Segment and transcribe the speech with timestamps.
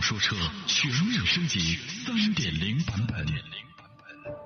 [0.00, 3.71] 说车全面升级三点零版本。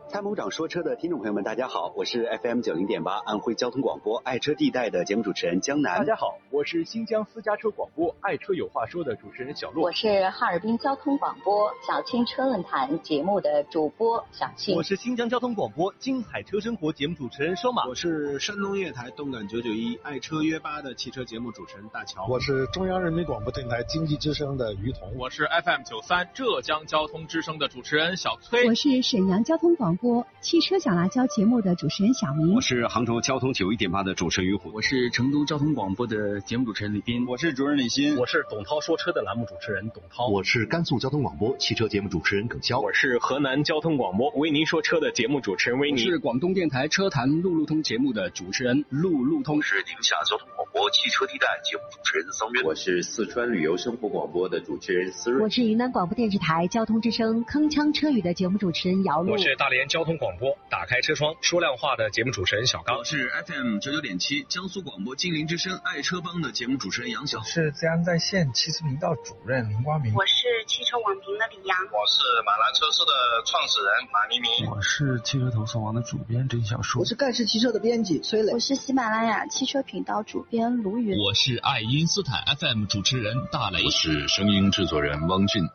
[0.08, 5.98] 参谋长说车的听众朋友们，大家好，我是 FM 九零点八安徽交通广播爱车地带的节目主持人江南。
[5.98, 9.84] 大家好，我是新疆私家车广播爱车有话说的主持人小洛。
[9.84, 14.76] 我是哈尔滨交通广播小青车论坛节目的主播小青。
[14.76, 17.86] 我是新疆交通广播精彩车生活节目主持人双马。
[17.86, 22.26] 我是山东业台动感九九一爱车约吧的汽车节目主持人大乔。
[22.28, 25.16] 我是中央人民广播电台经济之声的于彤。
[25.18, 28.68] 我是 FM 九三浙江交通之声的主持人小崔。
[28.68, 30.76] 我是沈阳交通广播汽车。
[30.78, 61.34] 小辣椒节目的主持人小明，我是杭州交通九一点八的主持人于虎，我是成都交通广播的节目主持人李斌，我是主任李欣，我是董涛说车的栏目主持人董涛，我是甘肃交通广播汽车节目主持人耿潇，我是河南交通广播为您说车的节目主持人威尼，是广东电台车坛路路通节目的主持人路路通，是宁夏交通广播汽车地带节目主持人桑渊，我是四川旅游生活广播的主持人思润，我是云南广播电视台交通之声铿锵车语的节目主持人姚璐，我是大连交通广播打开车窗。
[61.40, 73.12] 说亮话的节目主持人小刚，我是 FM 九九点七江苏广播金陵之声爱车帮的节目主持人杨晓，是自然在线汽车频道主任林光明，我是汽车网评的李阳，我是马兰车市的
[73.46, 85.68] 创始人马明明，我是汽车投诉网的主编郑小树，我是盖世汽车的编辑崔磊，我是喜马拉雅汽车频道主编卢云，我是爱因斯坦 FM 主持人大雷，我是声音制作人汪俊。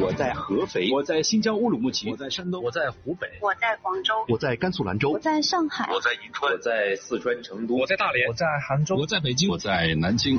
[0.00, 10.38] 我在合肥，我在新疆乌鲁木齐，我在山东，我在湖北，我在广州，我在甘肃兰州，我在上海，我在银川，我在四川成都，我在大连，我在杭州，我在北京，我在南京。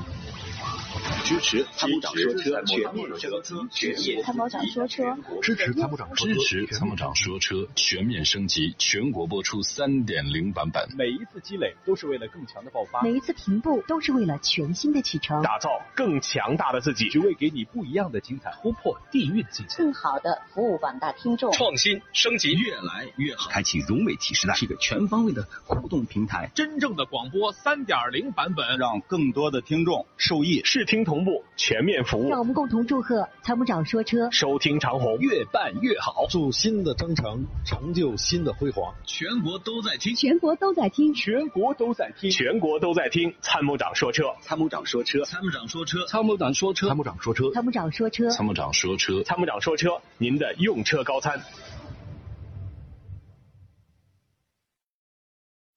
[1.24, 5.16] 支持参谋长说车全面升级，全面参谋长说车。
[5.42, 10.90] 支持参谋长支持参谋长说车全面升级，全国播出三点零版本。
[10.98, 22.50] 每一次积累都是为了更强的爆发，每一次平步都是为了全新的启程，打造更强大的自己，只为给你不一样的精彩，突破地域的境界，更好的服务广大听众，创新升级。
[22.60, 31.44] 越来越好，开启融媒体时代，是一个全方位的互动平台，真正的广播三点零版本，让更多的听众受益，视听同步。
[31.56, 34.32] 全面服务，让我们共同祝贺参谋长说车。
[34.32, 35.20] 收听长虹。
[35.20, 38.96] 越办越好，祝新的征程成就新的辉煌。
[39.04, 43.36] 全国都在听，全国都在听，全国都在听，全国都在听。
[43.42, 51.40] 参谋长说车，参谋长说车，参谋长说车，参谋长说车，参谋长说车，参谋长说车，参谋长说车，参谋长说车，您的用车高参。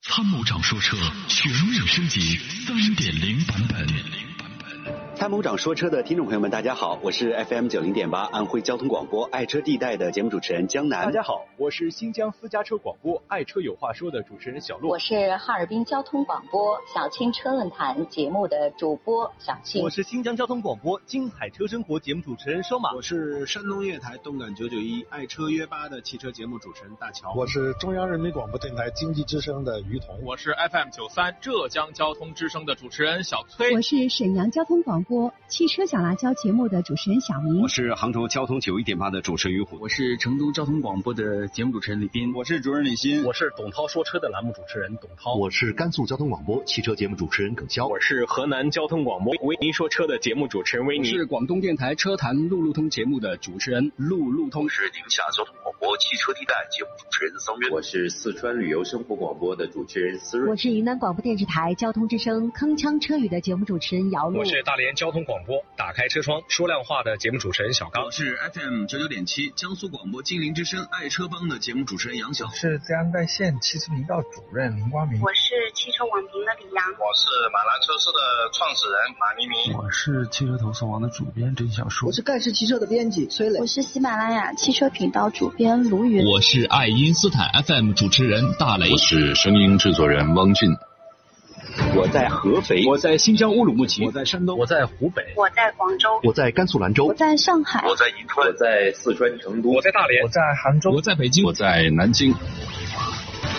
[0.00, 0.96] 参谋长说车
[1.26, 2.20] 全面升级
[2.66, 4.31] 三点零版本。
[5.14, 11.04] 参谋长说车的听众朋友们，大家好，我是 FM 九零点八安徽交通广播爱车地带的节目主持人江南。
[11.04, 14.90] 大家好，我是新疆私家车广播爱车有话说的主持人小洛。
[14.90, 19.84] 我是哈尔滨交通广播小青车论坛节目的主播小青。
[19.84, 22.92] 我是新疆交通广播精彩车生活节目主持人双马。
[22.92, 27.32] 我是山东乐台动感九九一爱车约吧的汽车节目主持人大乔。
[27.36, 30.20] 我是中央人民广播电台经济之声的于彤。
[30.24, 33.72] 我是 FM 九三浙江交通之声的主持人小崔。
[33.76, 35.11] 我是沈阳交通广播
[35.48, 35.82] 汽车。
[35.92, 66.42] 小辣椒节目的主持人小明，我是杭州交通九一点八的主持人于虎，我是成都交通广播的节目主持人李斌，我是主任李欣，我是董涛说车的栏目主持人董涛，我是甘肃交通广播汽车节目主持人耿潇，我是河南交通广播为您说车的节目主持人威尼，是广东电台车坛路路通节目的主持人路路通，是宁夏交通广播汽车地带节目主持人桑渊，我是四川旅游生活广播的主持人思睿，我是云南广播电视台交通之声铿锵车语的节目主持人姚璐，我是大连交通广播打开车窗。
[66.48, 78.18] 说亮话的节目主持人小刚，我是 FM 九九点七江苏广播金陵之声爱车帮的节目主持人杨晓，是自然在线汽车频道主任林光明，我是汽车网评的李阳，我是马兰车市的
[78.52, 90.76] 创始人马明明，我是汽车投诉网的主编郑小树，我是盖世汽车的编辑崔磊，我是喜马拉雅汽车频道主编卢云，我是爱因斯坦 FM 主持人大雷，我是声音制作人汪俊。
[91.94, 102.34] 我在合肥，我在新疆乌鲁木齐，我在山东，我在湖北，我在广州，我在甘肃兰州，我在上海，我在银川，我在四川成都，我在大连，我在杭州，我在北京，我在南京。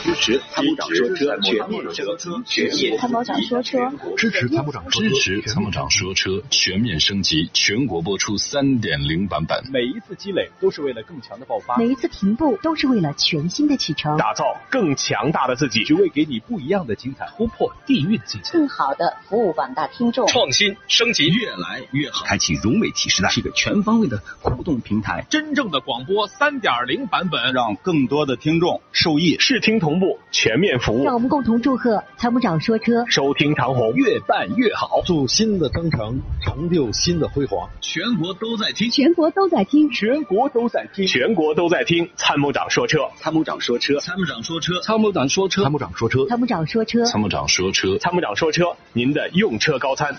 [0.04, 9.64] 支持参谋长说车全面升级，全面参谋长说车支持参谋长支持参谋长说车全面升级，全国播出三点零版本。
[9.72, 29.93] 每一次积累都是为了更强的爆发，每一次停步都是为了全新的启程，打造更强大的自己，只为给你不一样的精彩，突破地域的境界，更好的服务广大听众，创新升级越来越好，开启融媒体时代，是一个全方位的互动平台，真正的广播三点零版本，让更多的听众受益，视听同。
[29.94, 31.04] 同步，全面服务。
[31.04, 33.06] 让我们共同祝贺参谋长说车。
[33.08, 33.94] 收听长虹。
[33.94, 37.70] 越办越好，祝新的征程成就新的辉煌。
[37.80, 42.10] 全国都在听，全国都在听，全国都在听，全国都在听。
[42.16, 50.16] 参谋长说车，参谋长说车，参谋长说车，参谋长说车，参谋长说车，参谋长说车，参谋长说车，参谋长说车，您的用车高参。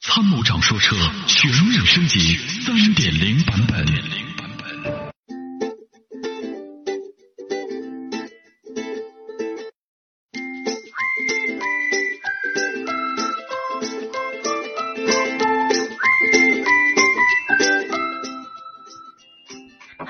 [0.00, 0.94] 参谋长说车
[1.26, 4.31] 全面升级三点零版本。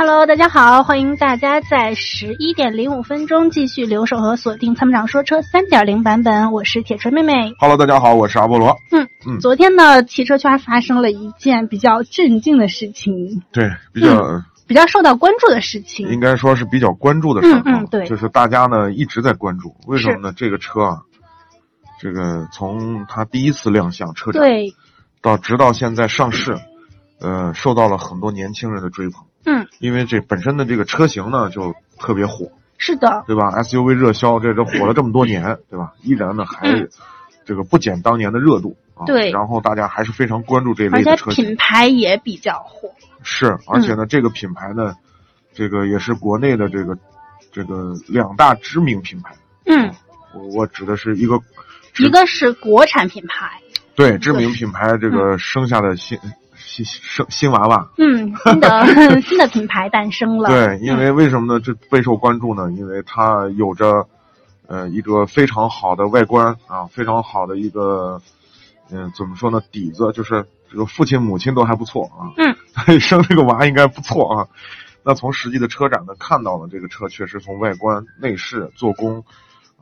[0.05, 7.55] Hello，大家好，欢迎大家在十一点零五分钟继续留守和锁定参谋长说车三点零版本，我是铁锤妹妹。
[7.61, 8.77] Hello，大家好，我是阿波罗。
[8.91, 17.63] 嗯嗯，昨天呢，汽车圈发生了一件比较震惊的事情，对，比较、嗯、比较受到关注的事情，应该说是比较关注的事儿、啊。
[17.67, 20.35] 嗯嗯，对，就是大家呢一直在关注，为什么呢？
[20.37, 21.03] 这个车啊，
[22.01, 24.75] 这个从它第一次亮相车展，对，
[25.21, 26.59] 到直到现在上市，
[27.21, 29.23] 呃，受到了很多年轻人的追捧。
[29.45, 35.93] 嗯，因为这本身的这个车型呢就特别火，是的，对吧？SUV 热销，这这火了这么多年，对吧？
[36.03, 36.89] 依然呢还、嗯、
[37.45, 39.05] 这个不减当年的热度啊。
[39.05, 42.91] 对，然后大家还是非常关注这类的车型，品牌也比较火。
[43.23, 44.95] 是，而且呢，嗯、这个品牌呢，
[45.53, 46.97] 这个也是国内的这个
[47.51, 49.35] 这个两大知名品牌。
[49.65, 49.93] 嗯，
[50.35, 51.41] 我我指的是一个，
[51.99, 53.61] 一个是国产品牌，
[53.97, 56.17] 对，知名品牌这个生下的新。
[56.23, 56.33] 嗯
[56.65, 60.49] 新生新娃娃，嗯，新的新的品牌诞生了。
[60.49, 61.61] 对，因为为什么呢？
[61.61, 62.71] 这备受关注呢？
[62.73, 64.07] 因为它有着
[64.67, 68.21] 呃一个非常好的外观啊，非常好的一个
[68.91, 72.33] 嗯、怎么说呢底子，就是这个父亲母亲都还不错啊。
[72.37, 74.49] 嗯，生这个娃应该不错啊。
[75.03, 79.25] 那从实际的车展呢，看到了这个车确实从外观、内饰、做工。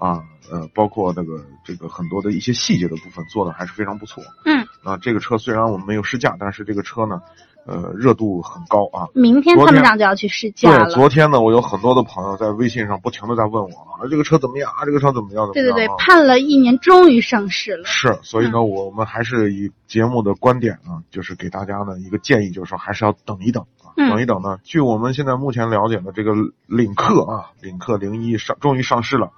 [0.00, 4.25] 啊，呃，包括那个这个很多的一些细节的部分做的还是非常不错。
[4.47, 7.20] 嗯，啊，这个车虽然我们没有试驾，但是这个车呢，
[7.67, 9.06] 呃，热度很高啊。
[9.14, 10.87] 明天他们俩就要去试驾了。
[10.87, 14.87] 对，昨天呢，我有很多的朋友在微信上不停的在问我啊，这个车怎么样啊？
[14.87, 15.47] 这个车怎么样？
[15.47, 15.52] 怎么样？
[15.52, 17.85] 对对对，盼了一年，终于上市了。
[17.85, 24.56] 是，所以呢，嗯、我们还是以节目的观点啊，就是给大家呢一个建议，就是说还是要等一等啊，嗯、等一等呢。
[24.64, 26.32] 据我们现在目前了解的，这个
[26.67, 29.31] 领克啊，领克零一上终于上市了。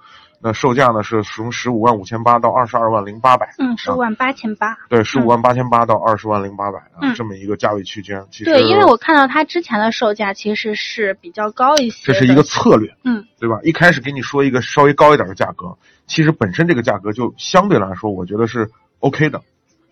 [0.43, 8.21] 那售价呢是从十五万五千八到二十二万零八百，嗯，十五万八千八，对，十五万八千八到二十万零八百啊，嗯，这么一个价位区间。
[8.29, 13.57] 其实对，因为我看到它之前的售价其实是比较高一些，这是一个策略，嗯，对吧？
[13.63, 18.69] 一开始给你说一个稍微高一点的价格，其实本身这个价格就相对来说，我觉得是
[18.99, 19.41] OK 的。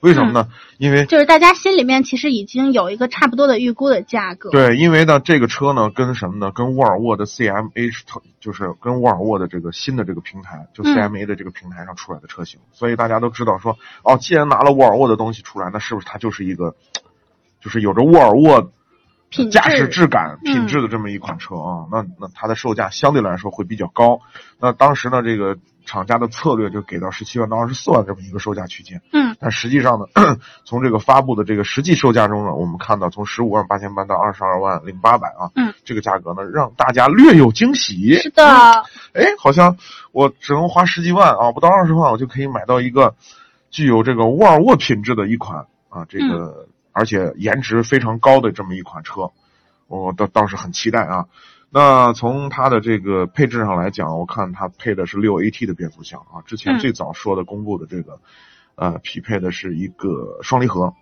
[0.02, 0.48] 为什么呢？
[0.50, 4.50] 嗯、因为就是大家心里面其实已经有一个差不多的预估的价格。
[4.50, 6.52] 对，因为呢，这个车呢跟什么呢？
[6.52, 7.92] 跟沃尔沃的 CMA
[8.40, 16.76] 就是跟沃尔沃的这个新的这个平台，就 CMA 的这个平台上出来的车型，嗯、所以大家都知道说，哦，既然拿了沃尔沃的东西出来，那是不是它就是一个，
[17.62, 18.72] 就是有着沃尔沃
[19.52, 21.86] 驾驶质感、品质的这么一款车啊？
[21.86, 24.20] 嗯、那那它的售价相对来说会比较高。
[24.60, 25.58] 那当时呢，这个。
[25.92, 30.06] 厂家的策略就给到十七万到二十四万这么一个售价区间，嗯，但实际上呢，
[30.64, 38.14] 从这个发布的这个实际售价中呢，我们看到从十五万八千八到二十二万零八百啊，嗯，这个价格呢让大家略有惊喜。
[38.16, 39.76] 是的，哎、嗯，好像
[40.14, 43.14] 我只能花十几万啊，不到二十万我就可以买到一个
[43.70, 49.30] 具有这个沃尔沃品质的一款啊，这个、嗯、而且颜值非常高的这么一款车，
[49.88, 51.26] 我倒倒是很期待啊。
[51.74, 56.44] 那从它的这个配置上来讲，我看它配的是六 AT 的变速箱啊。
[56.46, 58.20] 之前最早说的公布的这个，
[58.76, 60.94] 嗯、呃，匹配的是一个双离合。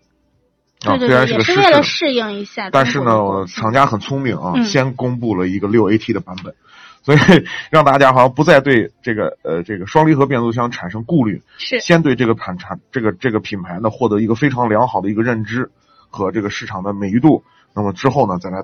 [0.86, 2.70] 啊、虽然是个也是为了适应一下。
[2.70, 6.54] 但是呢，厂家很聪明啊，嗯、先公布了一个六 AT 的版本，
[7.02, 7.18] 所以
[7.72, 11.42] 让大家好像不再对这个呃这个双离合变速箱产生顾虑。
[11.58, 11.80] 是。
[11.80, 15.72] 先对这个产产这个这个品牌呢获得一个非常良好的一个认知
[16.12, 18.64] 和这个市场的美誉度，那么之后呢再来。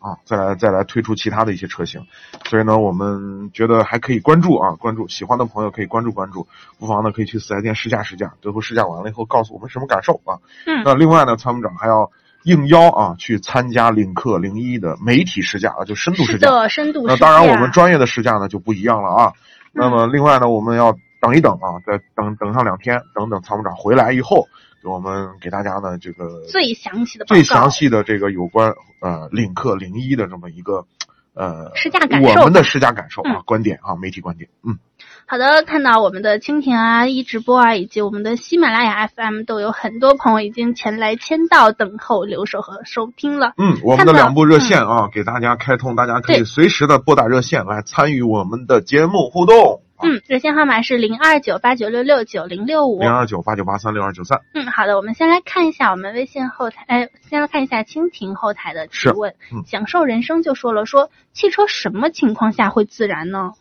[0.00, 2.06] 啊，再来再来推出其他的一些车型，
[2.46, 10.40] 所以呢，我们觉得还可以关注啊，关注喜欢的朋友可以关注关注，不妨呢可以去四 S 店试驾试驾，最后试驾完了以后告诉我们什么感受啊。
[10.66, 10.82] 嗯。
[10.84, 12.10] 那另外呢，参谋长还要
[12.44, 16.48] 应邀啊去参加领克零一的媒体试驾啊，就深度试驾。
[16.48, 17.14] 是的，深度试驾。
[17.14, 19.26] 那当然，我们专业的试驾呢就不一样了啊。
[19.26, 19.34] 嗯、
[19.74, 24.48] 那么另外呢，我们要等一等啊，再等等上两天，等等参谋长回来以后。
[24.82, 30.86] 我们给大家呢这个最详细的最详细的这个有关呃领克零一的这么一个
[31.34, 34.78] 呃试驾感受，我们的试驾感受啊，嗯、观点啊，媒体观点，嗯。
[35.26, 43.52] 好的，看到我们的蜻蜓啊、一直播啊，以及我们的喜马拉雅 FM 都有很多朋友已经前来签到等候留守和收听了。
[43.56, 49.82] 嗯，我们的两部热线啊，嗯、给大家开通，大家可以随时的拨打热线来参与我们的节目互动。
[50.02, 53.00] 嗯，热线号码是零二九八九六六九零六五。
[53.00, 54.40] 零二九八九八三六二九三。
[54.54, 59.34] 嗯，好的，我们先来看一下我们微信后台，哎，先来看一下蜻蜓后台的提问。
[59.52, 63.52] 嗯，享受人生就说了，说汽车什么情况下会自燃呢？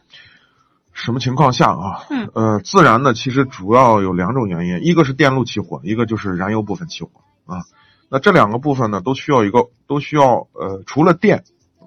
[0.91, 2.03] 什么情况下啊？
[2.09, 7.11] 嗯，呃，自燃呢，其实主要有两种原因，一个是电路起火，一个就是燃油部分起火
[7.45, 7.63] 啊。
[8.09, 11.43] 那这两个部分呢，都需要一个，都需要呃，除了电，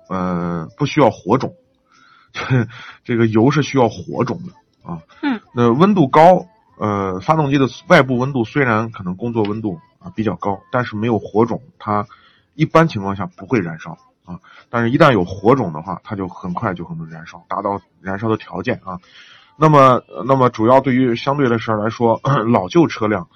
[0.08, 1.52] 呃，不需要火种，
[3.04, 5.00] 这个油是需要火种的啊。
[5.22, 6.46] 嗯，那温度高，
[6.78, 12.06] 呃，发动机的外部温度虽然可能工作温度啊比较高，但是没有火种，它
[12.54, 13.98] 一般情况下不会燃烧。
[14.24, 14.38] 啊，
[14.70, 19.00] 但是，一旦有火种的话，它就很快就可能燃烧，达到燃烧的条件啊。
[19.56, 22.20] 那么，那么主要对于相对的事儿来说，
[22.52, 23.26] 老旧车辆，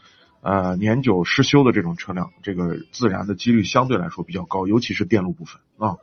[0.43, 5.97] 呃，年久失修的这种车辆，这个自燃的几率相对来说比较高，尤其是电路部分啊。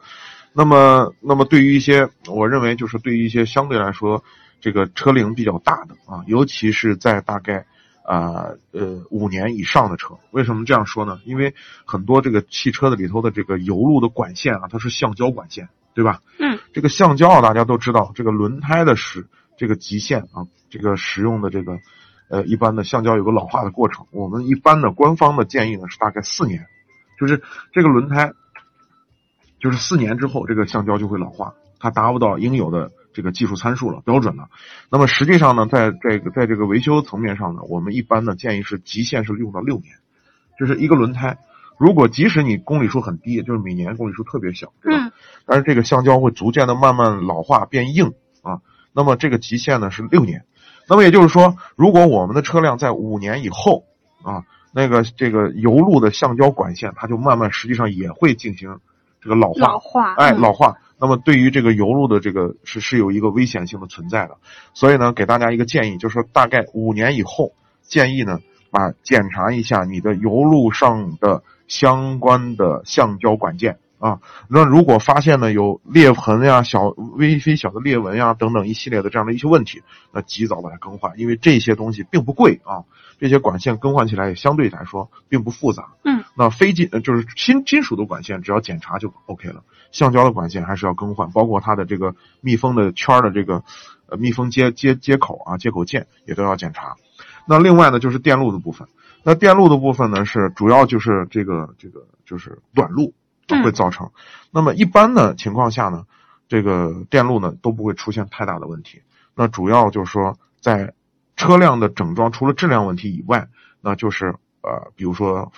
[0.54, 4.24] 那么，那么对于一些，我认为就是对于一些相对来说
[4.62, 7.66] 这个车龄比较大的啊，尤其是在大概。
[8.06, 11.22] 啊呃五年以上的车，为什么这样说呢？
[11.24, 11.56] 因为
[11.86, 16.20] 很多这个汽车的里头的这个油路的管线啊，它是橡胶管线，对吧？
[16.38, 21.80] 嗯，这个橡胶啊，大家都知道，这个轮胎的使这个极限啊，这个使用的这个
[22.30, 24.06] 呃一般的橡胶有个老化的过程。
[24.12, 26.68] 我们一般的官方的建议呢是大概四年，
[27.18, 27.42] 就是
[27.72, 28.34] 这个轮胎
[29.64, 32.92] 就是四年之后，这个橡胶就会老化，它达不到应有的。
[33.16, 34.50] 这个技术参数了，标准了。
[34.90, 39.98] 那么实际上呢，在这个在这个维修层面上呢，我们一般呢建议是极限是用到六年，
[40.58, 41.38] 就是一个轮胎，
[41.78, 45.06] 如果即使你公里数很低，就是每年公里数特别小，对吧？
[45.06, 45.12] 嗯。
[45.46, 48.62] 但是这个橡胶会逐渐的慢慢老化变硬啊。
[48.94, 50.46] 那么这个极限呢是六年。
[50.90, 53.84] 那么也就是说，如果我们的车辆在五年以后
[54.24, 54.42] 啊，
[54.74, 58.80] 那个这个油路的橡胶管线，它就慢慢实际上也会进行
[59.24, 60.76] 这个老化，老化，哎，嗯、老化。
[61.00, 64.38] 那么对于这个油路的这个是是有一个危险性的存在的，
[64.74, 67.52] 所以呢，给大家一个建议，就是说大概五年以后，
[67.82, 68.40] 建议呢
[68.72, 74.20] 把检查一下你的油路上的相关的橡胶管件啊。
[74.48, 76.88] 那如果发现呢有裂痕呀、小
[77.18, 79.82] 微微小的裂纹呀等等一系列的这样的一些问题，
[80.14, 82.84] 那及早把它更换，因为这些东西并不贵啊，
[83.20, 85.94] 这些管线更换起来也相对来说并不复杂。
[86.04, 89.64] 嗯，那非金就是金金属的管线，只要检查就 OK 了。
[89.92, 93.64] 橡胶的管线还是要更换，包括它的这个密封的圈的这个
[94.08, 96.96] 呃密封接接接口啊接口件也都要检查。
[97.46, 98.88] 那另外呢就是电路的部分，
[99.22, 103.14] 那电路的部分呢是主要就是这个这个就是短路
[103.64, 104.08] 会造成。
[104.08, 104.12] 嗯、
[104.52, 106.06] 那么一般的情况下呢，
[106.48, 109.02] 这个电路呢都不会出现太大的问题。
[109.36, 110.94] 那主要就是说在
[111.36, 113.50] 车辆的整装除了质量问题以外，
[113.82, 115.52] 那就是呃比如说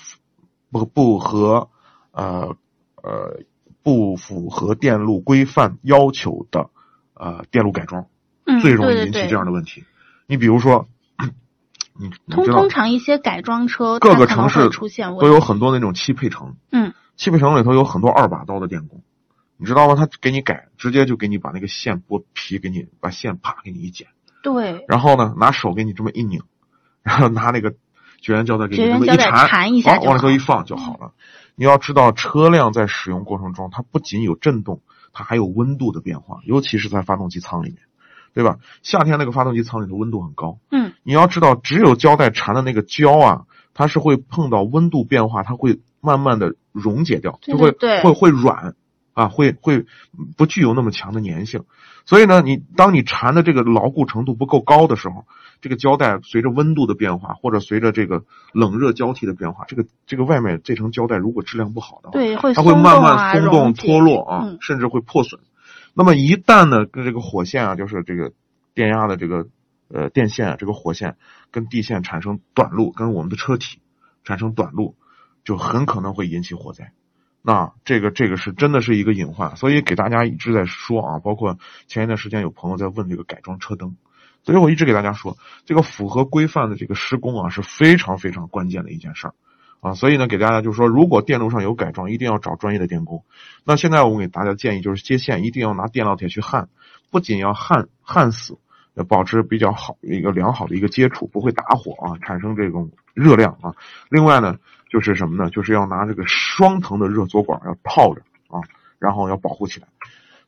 [0.72, 1.70] 不不合
[2.12, 2.55] 呃
[3.01, 3.41] 呃。
[3.86, 6.72] 不符合电路规范要求的
[7.13, 8.08] 呃电路改装，
[8.48, 9.82] 嗯、最容易引起这样的问题。
[9.82, 10.88] 对对对你比如说，
[11.94, 19.03] 你通通常一些改装车，各个城市出现都有很多那种汽配城，嗯，汽配城里头有很多二把刀的电工，
[19.58, 19.94] 你知道吗？
[19.94, 24.08] 他给你改，直接就给你把那个线剥皮，给你把线啪给你一剪，
[24.54, 26.44] 对，然后呢拿手给你这么一拧，
[27.02, 27.72] 然后拿那个
[28.22, 31.14] 绝缘胶带给你这么一缠，一下往里头一放就好了。
[31.56, 34.82] 你要知道，车辆在使用过程中，它不仅有震动，
[35.14, 37.78] 它还有温度的变化，尤其是在发动机舱里面，
[38.36, 38.60] 对吧？
[38.84, 47.72] 夏天那个发动机舱里的温度很高，嗯，你要知道，只有胶带缠的那个胶啊，它是会碰到温度变化，它会慢慢的溶解掉，就会
[48.04, 48.75] 会会软
[49.14, 49.86] 啊，会会
[50.36, 51.64] 不具有那么强的粘性。
[52.06, 55.26] 所以呢，你当你缠的这个牢固程度不够高的时候，
[55.60, 65.42] 这个胶带随着温度的变化，或者随着这个冷热交替的变化，这个这个外面这层胶带如果质量不好的话，对，会它会慢慢松动、啊、脱落啊，嗯、甚至会破损。
[65.96, 68.34] 那么一旦呢，跟这个火线啊，就是这个
[68.76, 69.48] 电压的这个
[69.88, 71.18] 呃电线啊，这个火线
[71.50, 73.80] 跟地线产生短路，跟我们的车体
[74.24, 74.96] 产生短路，
[75.44, 76.92] 就很可能会引起火灾。
[77.48, 83.98] 那这个这个是真的是一个隐患，所以给大家一直在说啊，包括前一段时间有朋友在问这个改装车灯，
[84.42, 89.36] 所以我一直给大家说，这个符合规范的这个施工啊是非常非常关键的一件事儿
[89.80, 93.24] 啊，所以呢给大家就是说，如果电路上有改装，一定要找专业的电工。
[93.64, 96.70] 那现在我给大家建议就是接线一定要拿电烙铁去焊，
[97.12, 98.58] 不仅要焊焊死，
[98.96, 103.75] 要保持比较好一个良好的一个接触，不会打火啊，产生这种热量啊。
[104.10, 104.58] 另外呢。
[104.96, 105.50] 就是什么呢？
[105.50, 108.64] 就是要拿这个双层的热缩管要套着啊，
[108.98, 109.88] 然后要保护起来。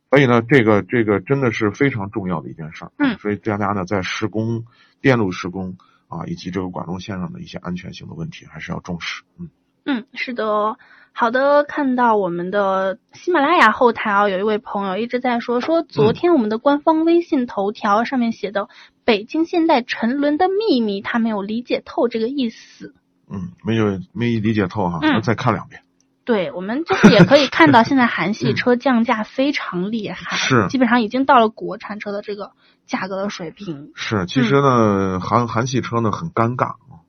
[0.10, 2.92] 所以呢，这个这个真的是非常重要的一件事儿。
[2.98, 4.64] 嗯，所以大家呢在施工、
[5.02, 5.76] 电路施工
[6.08, 9.24] 啊，以及这个管路线上的一些安全性的问题，还是要重视。
[9.38, 9.50] 嗯
[9.84, 10.78] 嗯，是的哦。
[11.12, 18.70] 好的，看到我们的喜马拉雅后台啊，有一位朋友一直在说说，昨天我们的官方微信头条上面写的
[19.04, 22.96] “北京现代沉沦的秘密”，他没有理解透这个意思。
[23.30, 25.84] 嗯，没有没理解透哈，嗯，再看两遍。
[26.24, 32.52] 对，我们就是也可以看到， 现在韩系车降价非常厉害，是基本上已经到了国产车的这个
[32.86, 33.92] 价格的水平。
[33.96, 37.00] 是，其实呢，韩韩系车呢很尴尬啊。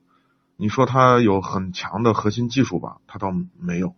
[0.56, 3.94] 你说它有很强的核心技术吧，它倒没有。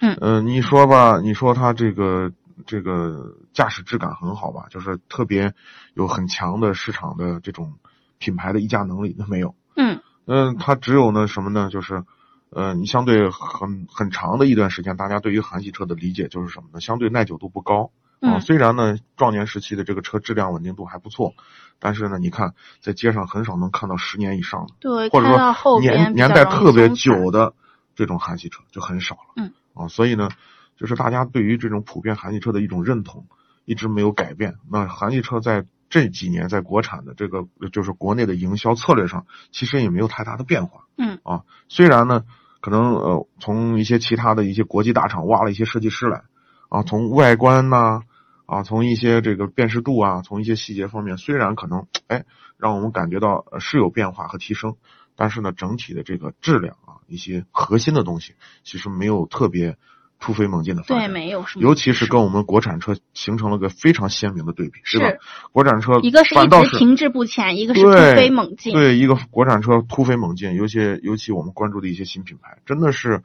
[0.00, 2.32] 嗯，呃，你说吧，你说它这个
[2.66, 5.52] 这个驾驶质感很好吧，就是特别
[5.94, 7.74] 有很强的市场的这种
[8.18, 9.54] 品牌的溢价能力，那没有。
[9.76, 11.68] 嗯嗯，它只有呢什么呢？
[11.70, 12.04] 就是
[12.50, 16.80] 呃，你相对很很长的一段时间，大家对于韩系车的理解就是什么呢？
[16.80, 17.90] 相对耐久度不高。
[18.20, 21.34] 嗯，虽然呢，壮年时期的这个车质量稳定度还不错，
[21.78, 27.52] 但是呢，你看在街上很少能看到十年以上的，对，或者说年年代特别久的
[27.94, 29.32] 这种韩系车就很少了。
[29.36, 30.30] 嗯，啊，所以呢，
[30.76, 33.26] 就是大家对于这种普遍韩系车的一种认同
[33.66, 34.54] 一直没有改变。
[34.70, 40.86] 那韩系车在这几年在国产的这个就是国内的营销策略上，其实也没有太大的变化。
[40.98, 42.24] 嗯，啊，虽然呢，
[42.60, 46.24] 可能呃从一些其他的一些国际大厂挖了一些设计师来，
[46.68, 48.00] 啊，从外观呐、
[48.44, 52.24] 啊，从一些这个辨识度啊，从一些细节方面，虽然可能哎
[52.56, 54.74] 让我们感觉到呃是有变化和提升，
[55.14, 58.34] 但是呢，整体的这个质量啊，一些核心的东西，
[58.64, 59.78] 其实没有特别
[60.24, 61.10] 突飞猛进的发对，展。
[61.10, 65.12] 没有什么，尤其是跟我们国产车形成了个非常鲜明的对比，是吧？
[65.52, 68.72] 国产车一个是一直停滞不前，一个是突飞猛进。
[68.72, 73.22] 对，一个国产车突飞猛进，尤其尤其我们关注的一些新品牌，真的是，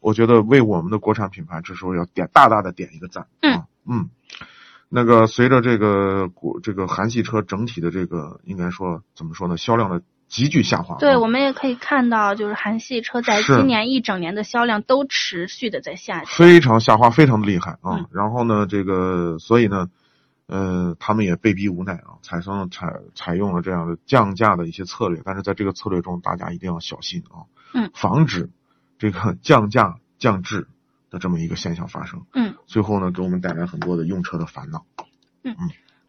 [0.00, 3.26] 我觉得为我们的国产品牌这时候要点大大的点一个赞。
[3.42, 4.08] 嗯啊嗯，
[4.88, 10.96] 那个随着这个国这个韩系车整体的这个应该说怎么说呢，销量的急剧下滑。
[10.98, 16.26] 对，啊我们也可以看到，就是韩系车在今年一整年的销量都持续的在下降。
[16.26, 17.98] 非常下滑，非常的厉害啊。
[17.98, 19.90] 嗯然后呢，这个所以呢，
[20.46, 28.48] 呃，他们也被逼无奈啊，产生了采采用了这样的降价的一些策略，但是在这个策略中，大家一定要小心啊，嗯，防止
[28.98, 30.68] 这个降价降质
[31.10, 32.22] 的这么一个现象发生。
[32.34, 34.86] 嗯，最后呢，给我们带来很多的用车的烦恼。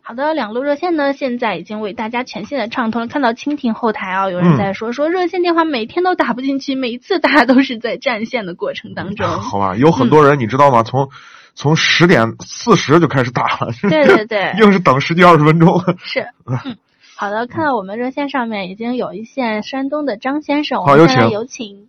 [0.04, 3.08] 好的，两路热线呢，现在已经为大家全线的畅通了。
[3.08, 9.28] 看到蜻蜓后台啊，有人在说、说热线电话每天都打不进去，每一次大家都是在占线的过程当中。
[9.28, 10.84] 好吧，有很多人你知道吗？
[10.84, 11.10] 从
[11.54, 15.80] 从十点四十就开始打了，对对对 硬是等十几二十分钟。
[16.00, 16.78] 是，嗯，
[17.16, 21.88] 好的，看到我们热线上面已经有一线山东的张先生，我好有们现在请有请。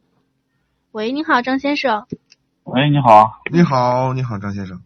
[0.92, 2.06] 喂，你好，张先生。
[2.64, 3.40] 喂，你好。
[3.50, 4.82] 你好，你好，张先生。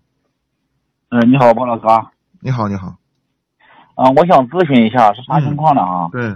[1.11, 2.13] 嗯、你好，包老师啊。
[2.41, 2.95] 你好，你好。
[3.97, 6.09] 啊、我想咨询一下是啥情况呢啊？
[6.13, 6.31] 对，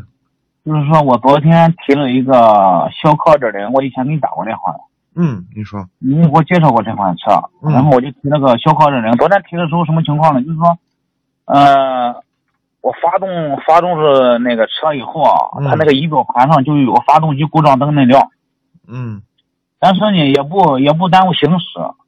[0.64, 4.79] 就是说我昨天提了一个逍客二点零，我以前给你打过电话了，
[5.14, 5.87] 嗯，你说。
[5.99, 9.12] 你给我介绍过这款车，嗯然后我就提那个逍客二点零。
[9.18, 10.40] 昨天提的时候什么情况呢？
[10.42, 10.79] 就是说，
[11.44, 12.14] 呃，
[12.81, 13.29] 我发动
[13.66, 18.31] 发动是那个车以后啊，嗯它那个仪表盘上就有个发动机故障灯那亮，
[18.88, 19.20] 嗯
[19.79, 21.66] 但是呢也不也不耽误行驶，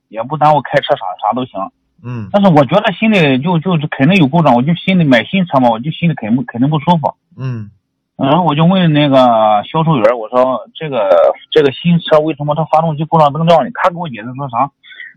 [0.08, 1.60] 也不耽误开车啥啥都行。
[2.04, 7.14] 嗯但是我觉得心里就就是肯定有故障，我就心里买新车嘛，我就心里肯定肯定不舒服。
[7.36, 7.70] 嗯
[8.16, 9.16] 然后我就问那个
[9.64, 11.08] 销售员，我说这个
[11.50, 13.70] 这个新车为什么它发动机故障灯亮呢？
[13.74, 14.70] 他给我解释说啥？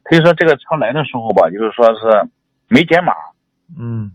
[0.03, 2.27] 他就说这个车来的时候吧，就是说是
[2.67, 3.13] 没解码，
[3.77, 4.11] 嗯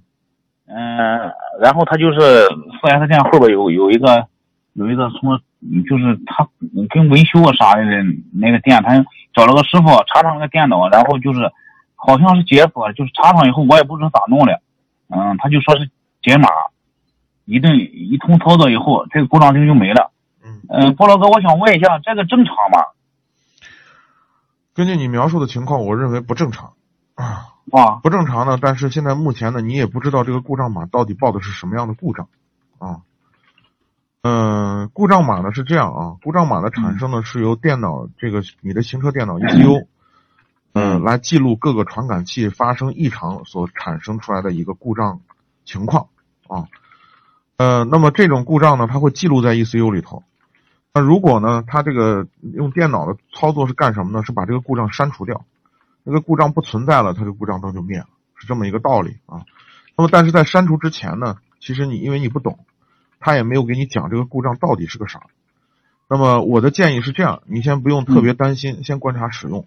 [0.67, 2.47] 嗯、然后他就是
[2.81, 4.27] 四 S 店后边有有一个
[4.73, 5.39] 有一个什么，
[5.89, 6.49] 就是他
[6.89, 7.83] 跟维修啊啥的
[8.33, 9.05] 那个店，他
[9.35, 11.41] 找了个师傅插上那个电脑，然后就是
[12.03, 14.63] 好像是解锁，就是插上以后我也不知道咋弄的，
[15.09, 15.91] 嗯，他就说是
[16.23, 16.49] 解码，
[17.45, 20.11] 一顿一通操作以后，这个故障灯就没了。
[20.43, 22.87] 嗯，嗯，菠萝哥，我想问一下，这个正常吗？
[24.73, 26.73] 根据你描述的情况，我认为不正常。
[27.17, 28.59] 啊，啊，不正常呢。
[28.61, 32.29] 但是现在目前呢，你也不知道这个故障码到底报的是什么样的故障
[32.79, 33.03] 啊。
[34.23, 39.87] 嗯、故障码呢是这样啊，故障码的产生呢是由电脑这个你的行车电脑 ECU，
[40.73, 45.21] 嗯，来记录各个传感器发生异常所产生出来的一个故障
[45.65, 46.09] 情况
[46.47, 46.69] 啊。
[47.57, 50.23] 呃，那么这种故障呢，它会记录在 ECU 里头。
[50.95, 54.25] 那如果呢，它这个用电脑的操作是干什么呢？
[54.25, 55.45] 是把这个故障删除掉。
[56.05, 58.07] 这个故障不存在了，它这个故障灯就灭了，
[58.37, 59.45] 是这么一个道理啊。
[59.97, 62.61] 那么，但是在删除之前呢，其实你因为你不懂，
[63.19, 65.21] 他也没有给你讲这个故障到底是个啥。
[66.09, 69.67] 那么我的建议是这样，你先不用特别担心，先观察使用。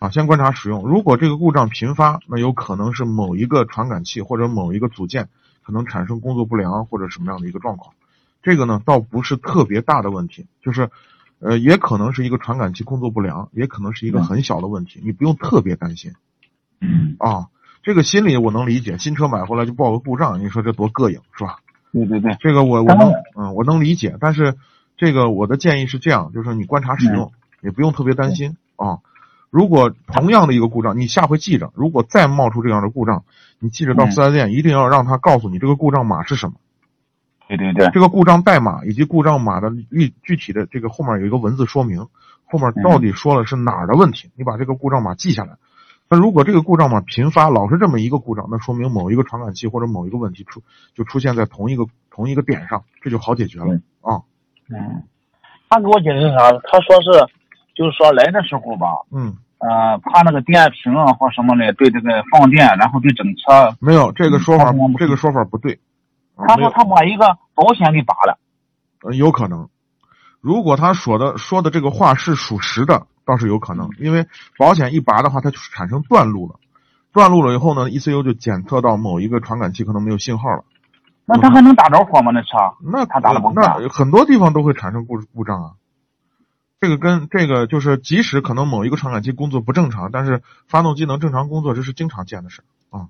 [0.00, 0.88] 嗯啊，先观察使用。
[0.88, 5.28] 如果这个故障频发，那有可能是某一个传感器或者某一个组件
[5.62, 7.92] 可能产生工作不良或者什么样的一个状况。
[8.42, 10.88] 这个呢，倒不是特别大的问题，就是
[11.38, 16.14] 呃，也可能是一个传感器工作不良，也可能是一个很小的问题，你不用特别担心。
[16.80, 17.48] 嗯啊，
[17.82, 21.58] 这个心理我能理解，新车买回来就报个故障，你说这多膈应是吧？
[21.92, 24.56] 对对对，这个我我能嗯我能理解，但是
[24.96, 29.00] 这个我的建议是这样，就是说你观察使用，也不用特别担心啊。
[29.50, 33.24] 如果同样的一个故障，你下回记着，如果再冒出这样的故障，
[33.58, 36.54] 你记着到四 S 店一定要让他告诉你这个故障码是什么。
[37.48, 42.06] 对对对，这个故障代码以及故障码的具具体的这个后面有一个文字说明，
[42.44, 45.56] 后面到底说了是哪儿的问题，你把这个故障码记下来。
[46.08, 50.62] 那如果这个故障码频发，老是这么一个故障，那说明某一个传感器或者某一个问题出
[50.94, 54.22] 就出现在同一个同一个点上，这就好解决了啊。
[54.68, 55.02] 嗯，
[55.68, 56.52] 他给我解释啥？
[56.70, 57.26] 他说是，
[57.74, 65.78] 就是说来的时候吧，嗯，呃，怕那个电瓶啊或什么的对这个放电，然后对整车没有这个说法，这个说法不对。
[66.46, 68.38] 他说他把一个保险给拔了，
[69.02, 69.68] 呃，有可能。
[70.40, 74.26] 如果他说的说的这个话是属实的，倒是有可能，因为
[74.58, 76.56] 保险一拔的话，它就产生断路了。
[77.12, 80.64] 断路了以后呢，ECU 就检测到某一个传感器可能没有信号了。
[81.26, 82.32] 那他还能打着火吗？
[82.32, 82.48] 那车？
[82.82, 85.70] 那他打了不那很多地方都会产生故故障啊。
[86.80, 93.08] 这个跟这个就是，即使可能某一个传感器工作不正常，但是发动机能正常工作，这是经常见的事啊。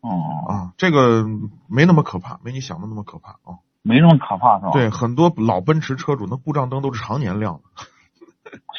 [0.00, 0.10] 哦
[0.48, 1.24] 啊，这个
[1.68, 3.60] 没那么可怕，没你想的那么可怕啊。
[3.82, 4.70] 没那么可怕是吧？
[4.72, 7.60] 对，很多老奔驰车主那故障灯都是常年亮的。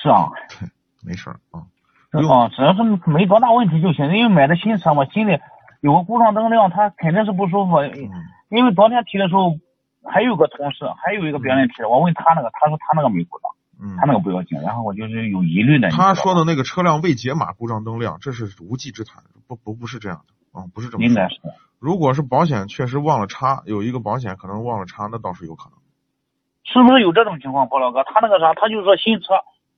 [0.01, 0.29] 是啊。
[0.59, 0.69] 对，
[1.03, 1.67] 没事儿啊。
[2.13, 5.39] 哦，只要是没多大问题就行，因为买的新车嘛，心里
[5.81, 7.77] 有个故障灯亮，他肯定是不舒服。
[7.77, 8.09] 嗯、
[8.49, 9.57] 因为昨天提的时候，
[10.03, 13.49] 还有个同事，还有一个别人提的，我问他那个，他说他那个没故障，
[13.83, 14.57] 嗯，他那个不要紧。
[14.61, 15.89] 然后我就是有疑虑的。
[15.89, 21.03] 他说的那个车辆未解码故障灯亮，这是无稽之谈，不不不是这样的啊、嗯，不是这么。
[21.03, 21.35] 应该是。
[21.79, 25.77] 如果是保险确实忘了插，有一个保险可能忘了插，那倒是有可能。
[26.63, 28.05] 是不是有这种情况，包老哥？
[28.05, 29.25] 他那个啥，他就是说新车。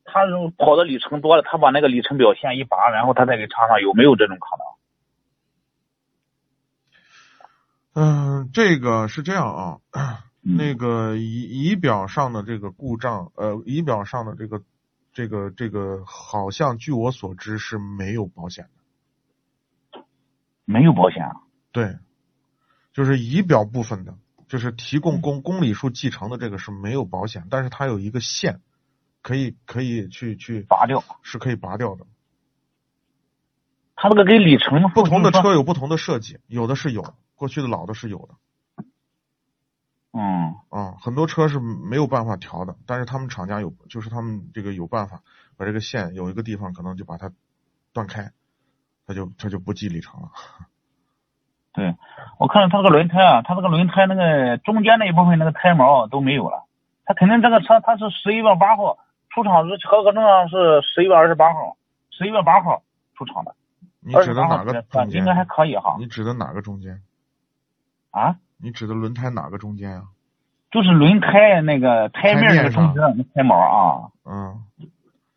[0.07, 0.21] 他
[0.59, 4.55] 跑的里程多了，他把那个里程表线一拔，然后他再给插上，有没有这种可
[7.95, 8.05] 能？
[8.43, 14.61] 嗯，这个是这样啊，那个仪仪表上的这个故障，呃，仪表上的这个
[15.11, 18.69] 这个这个，好像据我所知是没有保险
[19.91, 20.03] 的。
[20.63, 21.41] 没有保险啊？
[21.71, 21.97] 对，
[22.93, 28.61] 就是仪表部分的，就是提供公公里数继承的这个是没有保险，但是它有一个线。
[29.21, 32.05] 可以可以去去拔掉，是可以拔掉的。
[33.95, 38.35] 它这个跟里程不同的车有不同的设计，有的是有，过去的老的是有的。
[40.17, 45.19] 嗯啊，很多车是没有办法调的，但是他们厂家有，就是他们这个有办法
[45.57, 47.31] 把这个线有一个地方可能就把它
[47.93, 48.31] 断开，
[49.05, 50.29] 它就它就不记里程了。
[51.73, 51.95] 对，
[52.39, 56.63] 我看到他这个轮胎啊，他这个轮胎那个中间那一部分那个胎毛都没有了，
[57.03, 58.97] 他肯定这个车它是十一月八号。
[59.33, 61.75] 出厂是合格证上是十一月二十八号，
[62.09, 62.83] 十一月八号
[63.17, 63.53] 出厂的。
[63.99, 65.19] 你指的哪个中间？
[65.19, 65.97] 应该还可以哈。
[65.99, 67.01] 你指的哪个中间？
[68.11, 68.37] 啊？
[68.57, 70.07] 你指的轮胎哪个中间呀、啊？
[70.71, 74.11] 就是轮胎那个胎面那个中间那胎毛啊。
[74.25, 74.63] 嗯。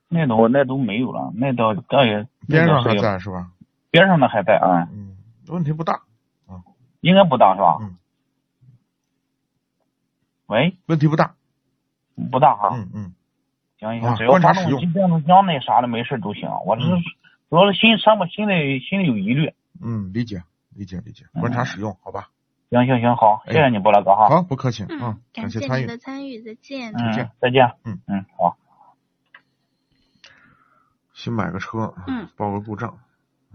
[0.08, 2.26] 那都那都没有了，那都倒也。
[2.48, 3.50] 边上还在是吧？
[3.90, 4.88] 边上的还在啊。
[4.90, 5.16] 嗯，
[5.48, 6.00] 问题不大
[6.46, 6.64] 啊。
[7.02, 7.78] 应该不大是吧？
[7.80, 7.96] 嗯。
[10.46, 10.76] 喂。
[10.86, 11.34] 问题不大。
[12.32, 12.70] 不大哈。
[12.72, 13.14] 嗯嗯。
[13.78, 16.48] 行行，只要发动机变速箱那啥的没事都行。
[16.64, 16.90] 我这是
[17.50, 19.52] 主要是新车嘛，心里心里有疑虑。
[19.80, 20.42] 嗯，理解
[20.74, 22.30] 理解理解，观察使用，好吧。
[22.70, 24.28] 行行行，好，谢谢你，波老哥哈。
[24.28, 25.80] 好，不客气嗯，感谢参与。
[25.80, 26.92] 您的参与，再见。
[26.92, 27.72] 再见，再见。
[27.84, 28.58] 嗯嗯，好。
[31.14, 32.98] 新买个车，嗯，报个故障，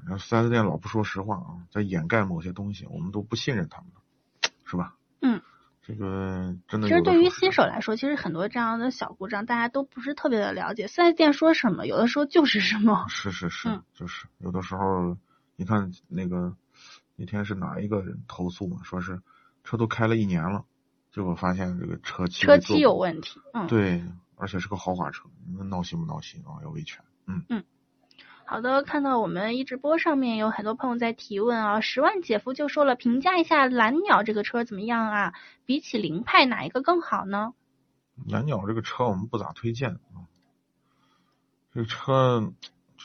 [0.05, 3.91] 然后四 S 店老不说实话啊，在掩盖某些东西，我们都不信任他们，
[4.65, 4.95] 是吧？
[5.21, 5.41] 嗯。
[5.85, 6.87] 这个真的。
[6.87, 10.87] 其实对于新手来说，其实很多这样的小故障，大家都不是特别的了解。
[10.87, 13.05] 四 S 店说什么，有的时候就是什么。
[13.09, 15.17] 是是是，嗯、就是有的时候，
[15.57, 16.55] 你看那个
[17.15, 19.21] 那天是哪一个人投诉嘛，说是
[19.63, 20.65] 车都开了一年了，
[21.11, 23.39] 结果发现这个车漆车漆有问题。
[23.53, 23.67] 嗯。
[23.67, 24.03] 对，
[24.35, 26.61] 而且是个豪华车，你们闹心不闹心啊？
[26.63, 27.03] 要维权。
[27.27, 27.63] 嗯嗯。
[28.45, 35.33] 好的，看到我们一直播上面有很多朋友在提问啊，十万姐夫就说了，评价一下蓝鸟这个车怎么样啊？
[35.65, 37.53] 比起凌派哪一个更好呢？
[38.27, 40.27] 蓝鸟这个车我们不咋推荐啊，
[41.73, 42.53] 这个车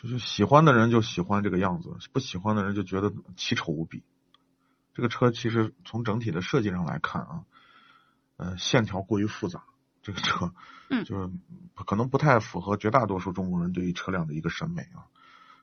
[0.01, 4.05] 就是喜欢的人就喜欢这个样子，不喜欢的人就觉得奇丑无比。
[4.95, 7.45] 这个车其实从整体的设计上来看啊，
[8.37, 9.65] 呃，线条过于复杂，
[10.03, 10.53] 这个车
[10.89, 11.33] 嗯， 就
[11.85, 15.07] 可能不太符合绝大多数中国人对于车辆的一个审美啊。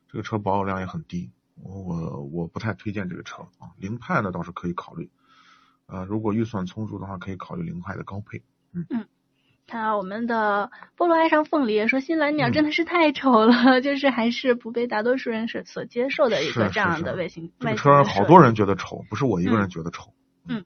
[0.10, 3.72] 这个车保有量也很低，我我我不太推荐这个车啊。
[3.78, 5.10] 凌派呢倒是可以考虑，
[5.86, 8.44] 呃，如果预算充足的话，可以考虑凌派的高配。
[8.74, 9.08] 嗯嗯，
[9.68, 17.52] 看到我们的菠萝爱上凤梨说新蓝鸟真的是太丑了，嗯、 就是还是不被大多数人是所接受的一个这样的外形。
[17.60, 20.12] 这个车好多人觉得丑，不是我一个人觉得丑。
[20.48, 20.60] 嗯。
[20.60, 20.66] 嗯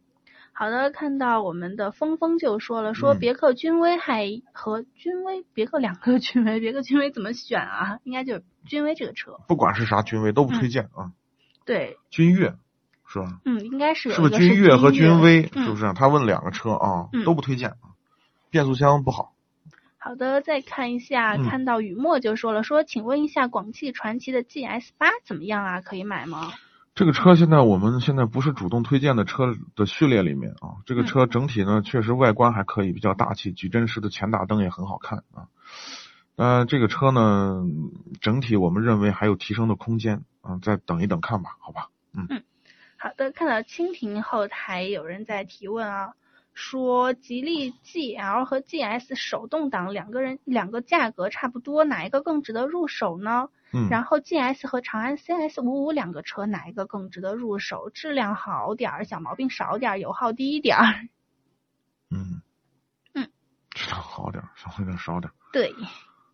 [0.51, 7.99] 好的，看到我们的峰峰就说了，说别克君威还和君威，别克两个 君威，别克君威怎么选啊？
[8.03, 9.39] 应该就是君威这个车。
[9.47, 10.91] 不管是啥君威都不推荐啊。
[10.97, 11.13] 嗯、
[11.63, 11.97] 对。
[12.09, 12.55] 君越
[13.07, 13.39] 是吧？
[13.45, 14.11] 嗯，应该是。
[14.11, 15.43] 是不是君越和君威？
[15.43, 15.93] 是不是？
[15.93, 17.95] 他问两个车啊，都不推荐啊，
[18.49, 19.33] 变速箱不好。
[19.97, 25.81] 好的，再看一下，嗯看到雨墨就说了，说请问一下广汽传祺的 GS 八怎么样啊？
[25.81, 26.51] 可以买吗？
[26.95, 35.47] 这个车现在我们现在不是主动推荐的车的序列里面啊，这个车整体呢确实外观还可以，比较大气，矩阵式的前大灯也很好看啊。
[36.35, 37.63] 呃，这个车呢
[38.21, 41.89] 整体我们认为还有提升的空间啊，再等一等看吧，好吧？
[42.13, 42.43] 嗯嗯，
[42.97, 46.13] 好的，看到蜻蜓后台有人在提问啊，
[46.53, 53.49] 说吉利 GL 和 GS 手动挡两个人两个价格差不多，哪一个更值得入手呢？
[53.71, 57.89] 嗯，然后 GS 和长安 CS 五五两个车哪一个更值得入手？
[57.91, 61.07] 质量好点儿，小毛病少点儿，油耗低一点儿。
[62.09, 62.41] 嗯
[63.13, 63.29] 嗯，
[63.69, 65.33] 质量好点儿，小毛病少点儿。
[65.53, 65.73] 对，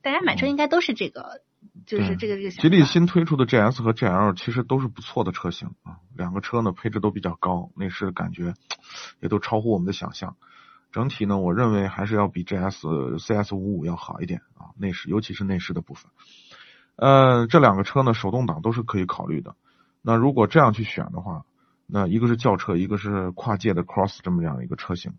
[0.01, 1.41] 大家买车应该都是这个，
[1.85, 2.49] 就是这个这个。
[2.49, 8.53] 吉利新推出的 GS 和 GL 其实都是不错的车型啊，两个车呢配置都比较高，内饰感觉
[9.19, 10.35] 也都超乎我们的想象。
[10.91, 16.09] 整体呢，我认为还是要比 GS、CS 五五要好一点啊，内饰尤其是内饰的部分。
[16.95, 19.55] 呃，这两个车呢，手动挡都是可以考虑的。
[20.01, 21.43] 那如果这样去选的话，
[21.85, 25.13] 那一个是轿车，一个是跨界的 Cross 这么样一个车型。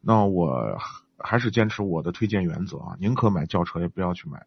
[0.00, 0.78] 那我
[1.18, 4.46] 还是坚持我的推荐原则啊，宁可买轿车，也不要去买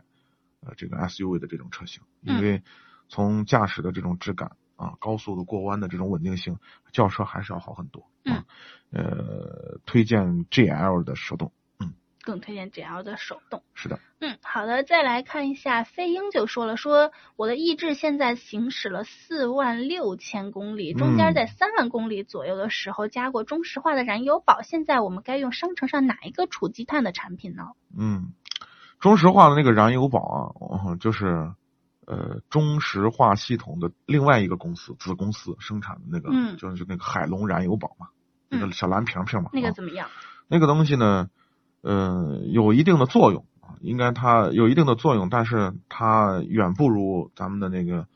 [0.66, 2.64] 呃这个 SUV 的这种车型，因为
[3.08, 6.58] 从驾驶的这种质感啊，高速的过弯的这种稳定性，
[6.92, 8.10] 轿车还是要好很多。
[8.26, 8.46] 啊。
[8.92, 11.52] 呃，推荐 GL 的手动。
[12.24, 13.62] 更推荐 GL 的手动。
[13.76, 14.00] 是的。
[14.20, 27.74] 嗯，好的，再来看一下，飞鹰就说了，说我的逸致现在行驶了四万六千公里，中间在三万公里左右的时候加过中石化的燃油宝，现在我们该用商城上哪一个储积碳的产品呢？
[27.96, 28.34] 嗯，
[29.06, 31.54] 中石化的那个燃油宝啊，就是
[32.08, 38.08] 呃中石化系统的另外一个公司子公司生产的那个，嗯，就是那个海龙燃油宝嘛，
[38.50, 40.10] 那个小蓝瓶瓶嘛，那个怎么样？
[40.48, 41.30] 那个东西呢？
[41.82, 48.08] 呃，有一定的作用啊，应该它有一定的作用，但是它远不如咱们的那个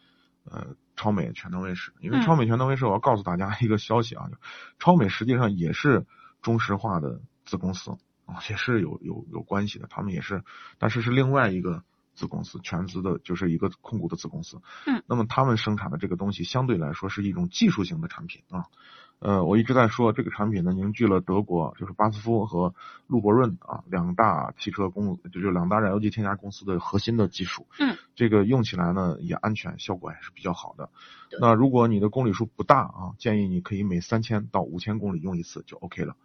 [0.49, 4.37] 呃超美全能卫士，因为超美全能卫士，我要告诉大家一个消息啊，嗯、
[4.79, 6.07] 超美实际上也是
[6.41, 7.91] 中石化的子公司
[8.29, 10.43] 啊，也是有有有关系的，他们也是，
[10.77, 14.61] 但是是另外一个子公司，全资的，就是一个控股的子公司。
[14.85, 18.65] 嗯，那么他们生产的这个东西相对来说是一种技术型的产品啊。
[19.19, 22.73] 呃，我一直在说这个产品呢，凝聚了德国就是巴斯夫和
[23.05, 27.67] 路博润啊两大汽车公，就是两大燃油机添加公司的核心的技术。
[27.79, 30.89] 嗯，这个用起来呢也安全，效果还是比较好的。
[31.41, 36.15] 那如果你的公里数不大啊，建议你可以每三千到五千公里用一次就 OK 了。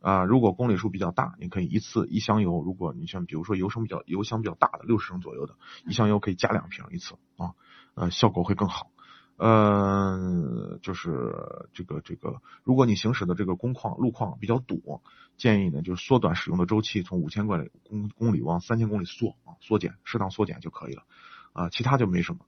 [0.00, 5.56] 啊、如果公里数比较大，你可以一次一箱油，如果你像比如说油升比较油箱比较大的六十升左右的，
[5.86, 7.54] 一箱油可以加两瓶一次啊，
[7.94, 8.90] 呃，效果会更好。
[9.36, 11.32] 呃，就是
[11.72, 15.00] 这个这个，如果你行驶的这个工况路况比较堵，
[15.36, 21.04] 建议呢就是缩短使用的周期，从五千公里公公里往三千公里缩啊，缩减，适当缩减就可以了
[21.52, 22.40] 啊，其他就没什么。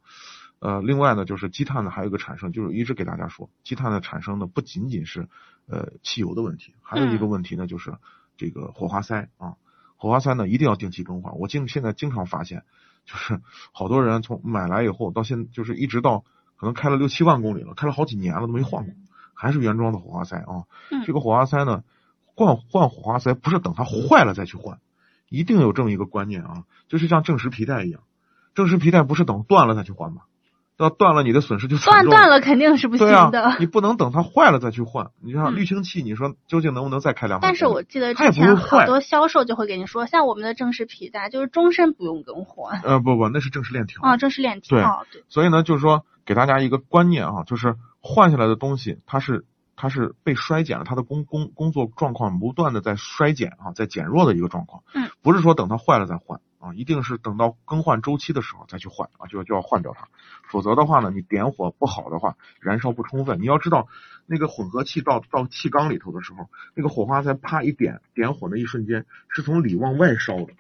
[0.61, 5.29] 呃，另外呢，就是积碳呢还有一个产生，就是一直给大家说，积碳的产生呢不仅仅是
[5.67, 7.95] 呃汽油的问题，还有一个问题呢就是
[8.37, 9.57] 这个火花塞啊，
[9.97, 11.37] 火花塞呢一定要定期更换。
[11.39, 12.63] 我经现在经常发现，
[13.05, 13.41] 就是
[13.73, 16.25] 好多人从买来以后到现就是一直到。
[16.57, 18.93] 可能开了六七万公里了，开了好几年了都没换过，
[19.33, 20.67] 还是原装的火花塞啊。
[20.91, 21.85] 嗯、这个火花塞呢，
[22.37, 24.79] 换换火花塞不是等它坏了再去换，
[25.31, 28.03] 一定有这么一个观念啊，就是像正时皮带一样，
[28.53, 30.21] 正时皮带不是等断了再去换吗？
[30.81, 33.43] 要断了你的损失就断断了肯定是不行的。
[33.43, 35.11] 啊、你不能等它坏了再去换。
[35.23, 37.47] 你像滤清器，你说究竟能不能再开两百？
[37.47, 42.81] 但是我记得之前好多销售就会给你说，像我们的正式皮带就是终身不用更换。
[42.81, 44.79] 呃不不，那是正式链条啊，正式链条。
[44.79, 45.23] 对、哦、对。
[45.29, 49.45] 所以呢，就是说给大家一个观念啊，就是换下来的东西，它是
[49.77, 54.83] 它是被衰减了，它的工工工作状况不断的在衰减啊，在减弱的一个状况。
[54.95, 55.11] 嗯。
[55.21, 56.41] 不是说等它坏了再换。
[56.61, 60.09] 啊，一定是等到更换周期的时候再去换啊，就要就要换掉它，
[60.49, 63.41] 否则的话呢，你点火不好的话，燃烧不充分。
[63.41, 63.89] 你要知道，
[64.27, 70.53] 那个混合气到到气缸里头的时候，那个火花塞啪一点，点火那一瞬间是从里往外烧的，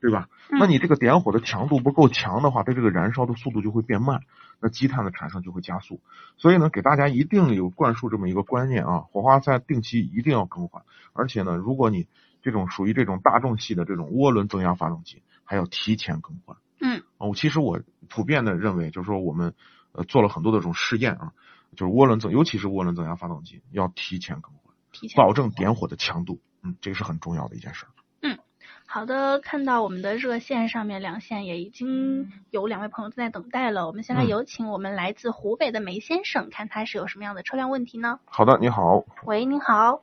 [0.00, 0.30] 对吧？
[0.48, 4.22] 那你这个点火的强度不够强的话，它这个燃烧的速度就会变慢，
[4.58, 6.00] 那积碳的产生就会加速。
[6.38, 12.06] 所以呢，给大家一定有灌输这么一个观念啊，火花塞定期一定要更换，而且呢，如果你
[12.42, 16.56] 这种属于这种大众系的这种涡轮增压发动机，还要提前更换。
[16.80, 19.52] 嗯，哦，其实我普遍的认为，就是说我们
[19.92, 21.32] 呃做了很多的这种试验啊，
[21.76, 26.40] 就是涡轮增，尤其是涡轮增压发动机要提前更换，提前保证点火的强度。
[26.62, 27.84] 嗯，这个是很重要的一件事。
[28.22, 28.38] 嗯，
[28.86, 38.20] 好的，看到我们的热线上面两线也已经有两位朋友正在等待了，我们先来有请我们来自湖北的梅先生，看他是有什么样的车辆问题呢？
[38.24, 39.04] 好的，你好。
[39.26, 40.00] 喂，你好。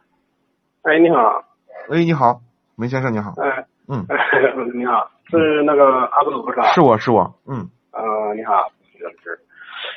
[0.83, 1.43] 哎，你好。
[1.89, 2.41] 喂，你好，
[2.75, 3.33] 梅先生，你好。
[3.41, 3.65] 哎。
[3.87, 4.05] 嗯。
[4.77, 6.63] 你好，是那个阿布鲁是吧？
[6.73, 7.69] 是我是我，嗯。
[7.91, 9.39] 呃，你好，老师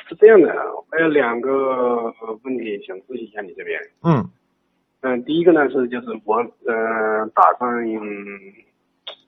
[0.07, 0.53] 是这样的，
[0.91, 3.79] 我有两个问题想咨询一下你这边。
[4.03, 4.29] 嗯。
[5.01, 8.03] 嗯，第一个呢是就是我呃打算用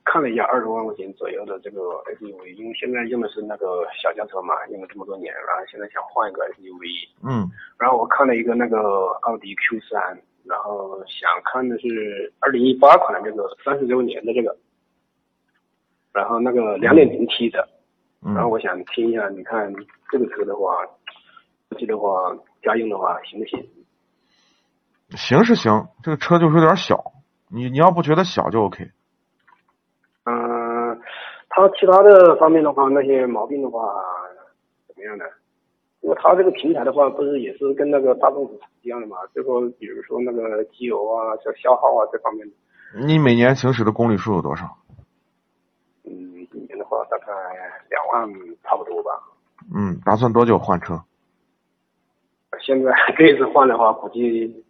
[0.03, 1.81] 看了一下二十万块钱左右的这个
[2.19, 7.09] SUV，因为现在用的是那个小轿车嘛，用了这么多年，然后现在想换一个 SUV。
[7.23, 7.49] 嗯。
[7.79, 14.55] 然后我看了一个那个奥迪 Q 三，然后想看的是二零一八款的这个三十周年的这个，
[16.15, 17.67] 然后那个两点零 T 的，
[18.21, 19.69] 然后我想听一下，你看
[20.10, 20.71] 这个车的话，
[21.67, 23.62] 估计的话家用的话行不行？
[25.10, 27.12] 行是行，这个车就是有点小，
[27.49, 28.86] 你你要不觉得小就 OK。
[30.23, 30.97] 嗯，
[31.49, 33.93] 它其他的方面的话，那些毛病的话
[34.88, 35.25] 怎么样呢？
[35.99, 39.17] 因为它这个平台的话，不是也是跟那个大众是一样的嘛？
[39.36, 42.47] 就说比如说那个机油啊、这消耗啊这方面。
[43.06, 44.78] 你每年行驶的公里数有多少？
[46.85, 47.25] 话大概
[47.89, 48.29] 两万
[48.63, 49.11] 差不多吧。
[49.73, 51.01] 嗯，打算多久换车？
[52.61, 54.63] 现在 这一次换的话，估计。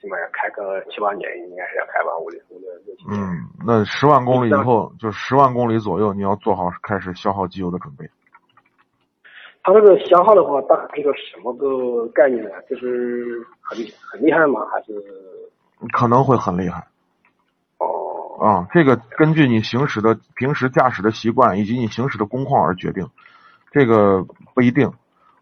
[0.00, 3.20] 起码要开个七八年，应该是要开吧，五六五六六七年。
[3.20, 8.08] 嗯，那十万公里以后，就十万公里左右，你要做好开始消耗机油的准备。
[9.62, 12.50] 它这个消耗的话，大概是个什么个概念呢？
[12.62, 14.64] 就是很很厉害吗？
[14.72, 15.04] 还是？
[15.92, 16.82] 可能会很厉害。
[18.40, 18.46] 哦。
[18.46, 23.08] 啊，这个根据你行驶的平时驾驶的习惯以及你行驶的工况而决定，
[23.70, 24.24] 这个
[24.54, 24.92] 不一定。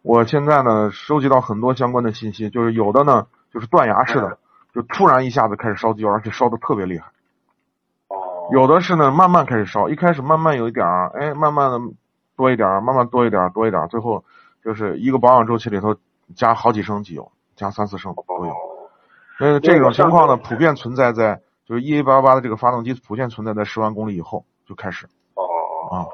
[0.02, 4.38] 我现在呢，收集到很多相关的信息，就是有的呢，就是断崖式的。
[4.74, 7.06] 就突然一下子开始烧机油，而且烧的特别厉害。
[8.08, 8.50] 哦。
[8.52, 11.80] 有的是呢，慢慢开始烧，一开始慢慢有一点儿，哎，慢慢的
[12.36, 14.24] 多一点儿，慢慢多一点儿，多一点儿，最后
[14.62, 15.96] 就是一个保养周期里头
[16.36, 18.54] 加好几升机油，加三四升都有。
[19.40, 25.06] 呃，这种情况呢，普遍存在在就是 E A 八八的这个发动机普遍存在在十万公里以后就开始。
[25.34, 25.44] 哦。
[25.90, 26.06] 啊。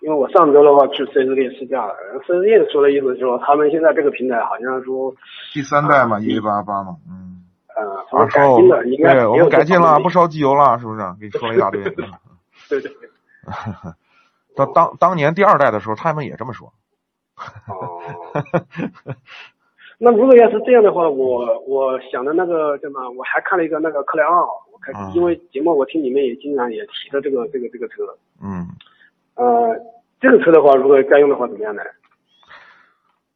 [0.00, 1.92] 因为我上周的话去四 S 店试驾了，
[2.24, 5.12] 四 S 店说的意思是说，他们现在这个平台好像说
[5.52, 7.42] 第三代嘛，E A 八八嘛，嗯，
[7.74, 11.00] 呃，啊，改进了，应该对，我们改进了，不烧机油了，是不是？
[11.20, 11.82] 给你说了一大堆。
[11.82, 11.92] 对
[12.70, 12.92] 对对。
[14.54, 16.72] 他 当当年第二代的时候，他们也这么说。
[17.66, 18.00] 哦。
[20.00, 23.10] 那如果要是这样的话，我我想的那个叫什么？
[23.10, 28.04] 我还看了一个那个克莱奥，我看，因为节目我听你们也经常也提到这个这个这个车。
[28.40, 28.68] 嗯。
[29.34, 29.74] 呃，
[30.20, 31.82] 这个车的话，如果家用的话怎么样呢？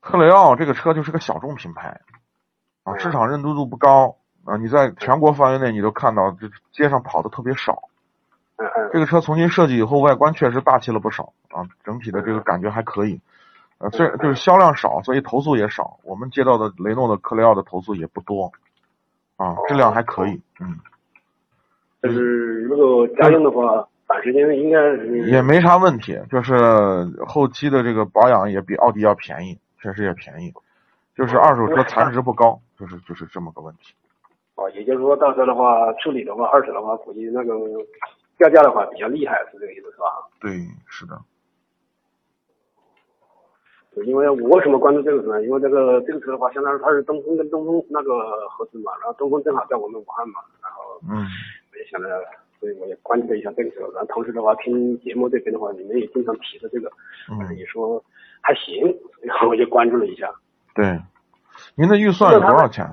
[0.01, 2.01] 克雷奥这个车就是个小众品牌，
[2.85, 4.57] 啊，市场认知度不高啊。
[4.57, 7.89] 你在全国范围内，你都看到这街上跑的特别少。
[8.57, 8.91] 嗯嗯。
[8.93, 13.21] 这个车重新设计以后，外观确实大气了不少啊，整体的这个感觉还可以。
[13.83, 15.99] 呃，虽然就是销量少，所以投诉也少。
[16.05, 18.51] 我们接到的雷诺的克雷奥的投诉也不多，
[19.37, 20.79] 啊，质量还可以，嗯。
[22.03, 23.87] 就是如果家用的话。
[24.05, 24.79] 短时间应该
[25.27, 26.53] 也没啥问题，就是
[27.27, 30.53] 后期的这个保养也比奥迪要便宜，确实也便宜，
[31.17, 33.95] 就是二手车残值不高，就是就是这么个问题。
[34.57, 37.55] 哦，也就是说到时候的话，处理的话，二手的话，估计那个
[38.37, 40.05] 掉价的话比较厉害，是这个意思是吧？
[40.43, 40.51] 对，
[40.89, 41.19] 是的。
[44.07, 45.43] 因为我为什么关注这个车呢？
[45.45, 51.27] 因为这个这个车的话，相当于它是东风跟东风那个合资嘛，然后东风正好在我们武汉嘛，然后嗯，
[51.73, 52.09] 我也想着。
[52.61, 56.89] 所以我也关注了一下这个车，然后同时的话，听节目这边的话，你们也经常提的这个，
[57.29, 58.01] 嗯，也说
[58.41, 58.87] 还行，
[59.21, 60.33] 然后我就关注了一下。
[60.73, 60.97] 对，
[61.75, 62.89] 您的预算有多少钱？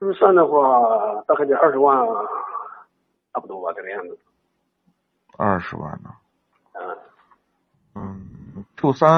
[0.00, 1.94] 预算的话，大概在二十万，
[3.34, 4.18] 差不多吧，这个样子。
[5.36, 6.08] 二十万呢？
[6.72, 6.96] 嗯。
[7.96, 8.27] 嗯
[8.80, 9.08] ，Q 三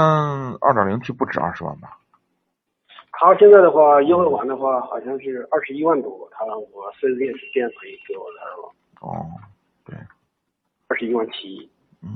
[0.60, 1.98] 二点零 T 不止二十万吧？
[3.12, 6.26] 他现在的话，优惠完的话，好像是二十一万多。
[6.32, 8.72] 他让我四 S 店是这样可以给我的，了？
[9.02, 9.26] 哦，
[9.84, 9.94] 对，
[10.88, 11.70] 二十一万七。
[12.02, 12.08] 嗯，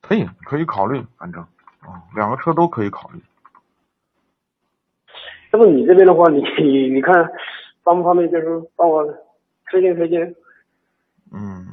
[0.00, 1.42] 可以，可以考虑，反正，
[1.80, 3.20] 啊，两个车都可以考虑。
[5.50, 7.14] 那么你这边的话，你你你看
[7.82, 9.04] 方不方便，就是帮我
[9.70, 10.32] 推荐推荐？
[11.32, 11.66] 嗯，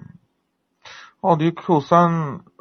[1.20, 2.10] 奥迪 Q 三，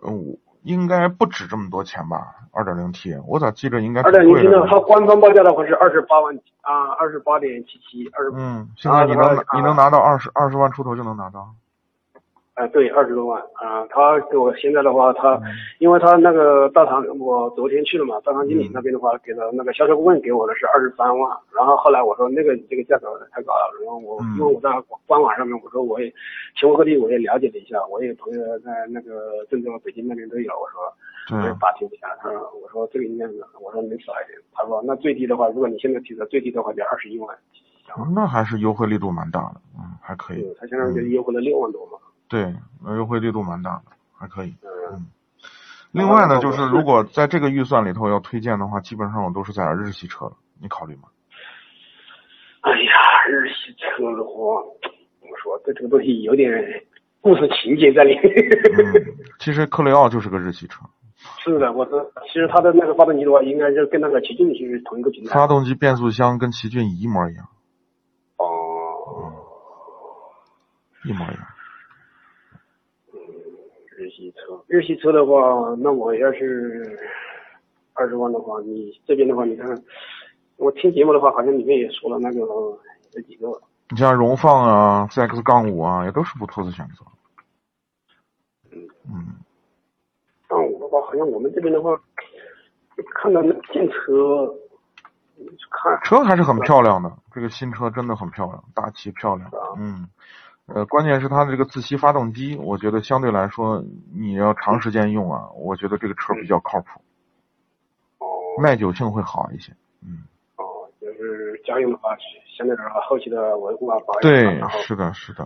[0.06, 2.34] 嗯，应该不止这么多钱吧？
[2.52, 4.66] 二点零 T，我咋记着应该二点零 T 呢？
[4.68, 8.32] 它官方报价的话是二十八万啊，二十八点七七，二十。
[8.34, 11.54] 嗯，现在你能、啊、你能拿到二十二十万出头就能拿到。
[12.60, 13.86] 哎，对，二十多万啊！
[13.88, 15.48] 他给我现在的话，他、嗯、
[15.78, 24.68] 因为他那个大堂，我昨天去了嘛，大堂经理那边的话，给的那个销售顾问给我的是二十三万，然后后来我说那个这个价格太高了，然后我、嗯、因为我在
[25.06, 26.12] 官网上面我说我也
[26.54, 37.34] 全国各地我也了解了一下，我也朋友在那个郑州、北京那边都有，我说我也打听一下，他说我说这个应该是，我说能少一点，他说那最低的话，如果你现在提的最低的话得二十一万，
[38.14, 40.42] 那还是优惠力度蛮大的，嗯，还可以。
[40.42, 41.92] 对，他现在就优惠了六万多嘛。
[42.30, 44.54] 对，那优惠力度蛮大的，还可以。
[44.92, 45.06] 嗯。
[45.90, 51.08] 另外呢，就是如果在这个预算里头要推荐的话，基本上我都是在日系车了，你考虑吗？
[52.60, 54.62] 哎呀，日系车的话，
[55.20, 55.60] 怎么说？
[55.66, 56.52] 这这个东西有点
[57.20, 58.22] 故事情节在里面。
[58.22, 58.94] 嗯，
[59.40, 60.86] 其实克雷奥就是个日系车。
[61.42, 61.92] 是的，我知。
[62.28, 65.34] 其实它的那个发动机的话，应该就跟那个奇骏其实同一个平台。
[65.34, 67.48] 发动机、变速箱跟奇骏一模一样。
[68.36, 68.46] 哦。
[69.18, 71.10] 嗯。
[71.10, 71.46] 一模一样。
[74.00, 76.98] 日系车，日系车的话，那我要是
[77.92, 79.68] 二十万的话，你这边的话，你看，
[80.56, 83.48] 我听节目的话，好像里面也说了那个有几个。
[83.90, 87.04] 你像荣放啊，CX 杠五啊，也都是不错的选择。
[88.70, 89.36] 嗯嗯。
[90.48, 91.94] 杠五的话，好像我们这边的话，
[93.16, 94.50] 看到那电车，
[95.70, 99.50] 看车还是很漂亮的，这个新车真的很漂亮，大气漂亮。
[99.76, 100.08] 嗯。
[100.74, 103.82] 呃，关键是它的这个自吸发动机，我觉得相对来说，
[104.14, 107.00] 你要长时间用啊，我觉得这个车比较靠谱，
[108.18, 108.26] 哦，
[108.62, 110.22] 耐久性会好一些，嗯，
[110.56, 112.16] 哦，就是家用的话，
[112.56, 115.44] 相对来说后期的维护啊保养，对，是的，是的，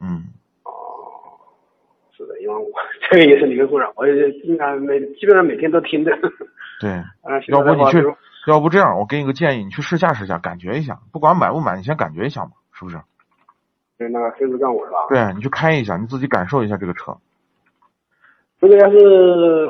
[0.00, 0.26] 嗯，
[0.64, 0.70] 哦，
[2.16, 2.66] 是的，因为我
[3.10, 6.12] 这个也是你的故障，我也经常每基本上每天都听的，
[6.80, 8.04] 对，啊，要不你去，
[8.46, 13.00] 要不这样，我给你个建议，你去试驾试驾，感觉一下，不管买不买，你先感觉一下嘛，是不是？
[13.98, 14.98] 就那个黑色杠五是吧？
[15.08, 17.16] 对，你去开一下，你自己感受一下这个车。
[18.60, 19.68] 这个要是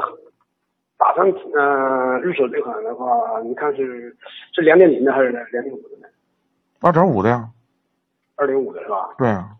[0.96, 4.16] 打算呃入手这款的话，你看是
[4.52, 6.08] 是两点零的还是两点五的呢？
[6.80, 7.48] 二点五的呀。
[8.36, 9.14] 二点五的是吧？
[9.18, 9.50] 对啊。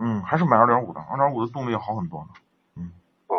[0.00, 2.28] 嗯，还是买二点五的，二点五的动力要好很多呢。
[2.76, 2.90] 嗯。
[3.28, 3.36] 哦。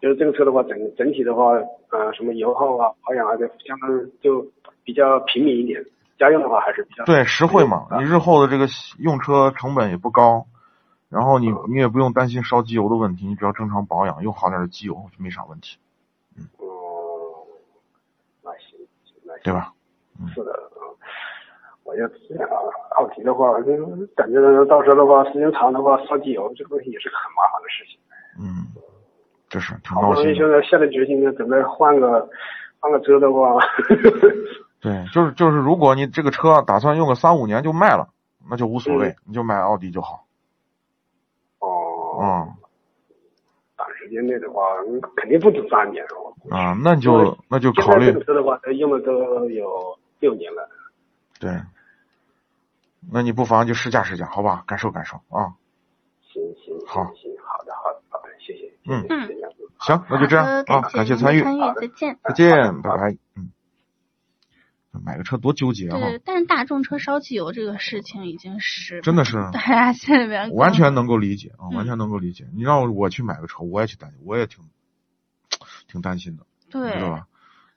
[0.00, 1.52] 就是这个车的话，整整体的话，
[1.90, 4.46] 呃，什么油耗啊、保养啊，就相当就
[4.84, 5.84] 比较平民一点。
[6.20, 8.66] 家用的话还是比较对实惠嘛，你日后的这个
[8.98, 10.46] 用车成本也不高，
[11.08, 15.78] 然后你你也不用担心烧机油的问题，你只要正常保养，用好点的机油就没啥问题。
[16.36, 16.44] 嗯。
[16.58, 17.48] 哦，
[18.44, 18.78] 那行，
[19.24, 19.42] 那行。
[19.42, 19.72] 对吧？
[20.34, 20.52] 是的，
[21.84, 22.68] 我就这样啊，
[22.98, 23.72] 奥迪的话，就
[24.14, 27.98] 感觉到时候的话，时间长的话，烧机油这个东西也是个很麻烦的事情。
[28.38, 28.68] 嗯，
[29.48, 30.02] 这是挺闹心。
[30.02, 32.28] 好不容易现在下定决心准备换个
[32.78, 33.58] 换个车的话。
[34.80, 38.08] 对，就是就是，如果你这个车打算用个三五年就卖了，
[38.48, 40.24] 那就无所谓，嗯、你就买奥迪就好。
[41.58, 42.18] 哦。
[42.22, 42.54] 嗯。
[43.76, 44.62] 短时间内的话，
[45.16, 46.32] 肯定不止三年哦。
[46.50, 48.06] 啊，那就那就考虑。
[48.06, 50.68] 这个车的话，用了都有六年了。
[51.38, 51.50] 对。
[53.12, 54.64] 那你不妨就试驾试驾，好吧？
[54.66, 55.52] 感受感受啊。
[56.22, 56.74] 行行。
[56.86, 57.04] 好。
[57.14, 58.72] 行，好的好的好的，谢谢。
[58.86, 59.28] 嗯嗯。
[59.78, 61.42] 行，那就这样啊，感谢参与。
[61.42, 62.18] 参与，再见。
[62.24, 63.16] 再见，拜拜。
[63.36, 63.50] 嗯。
[65.04, 65.98] 买个车多纠结啊！
[65.98, 72.46] 对，但是大众车烧机油这个事情已经是真的是 大家心里面完全能够理解啊，嗯、完全能够理解。
[72.54, 74.64] 你让我去买个车，我也去担心，我也挺
[75.86, 77.26] 挺担心的，对，知道吧？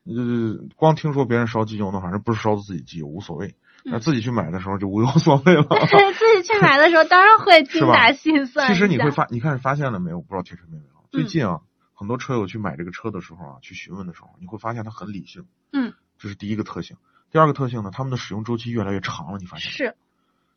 [0.06, 3.56] 呃，光听说别人烧机油呢，反正不是烧自己机油无所谓，
[3.86, 5.64] 那、嗯、自己去买的时候就无 有所谓了。
[5.64, 8.68] 对，自己去买的时候当然会精打细算。
[8.68, 10.18] 其实你会发，你看发现了没有？
[10.18, 15.46] 我不知道铁锤妹妹啊，最近啊，嗯、很多车友去买这个车的时候啊，去询问的时候，你会发现他很理性。
[15.72, 15.94] 嗯，
[16.24, 16.96] 这是第一个特性。
[17.32, 19.96] 第二个特性呢，他们的使用周期越来越长了，你发现是。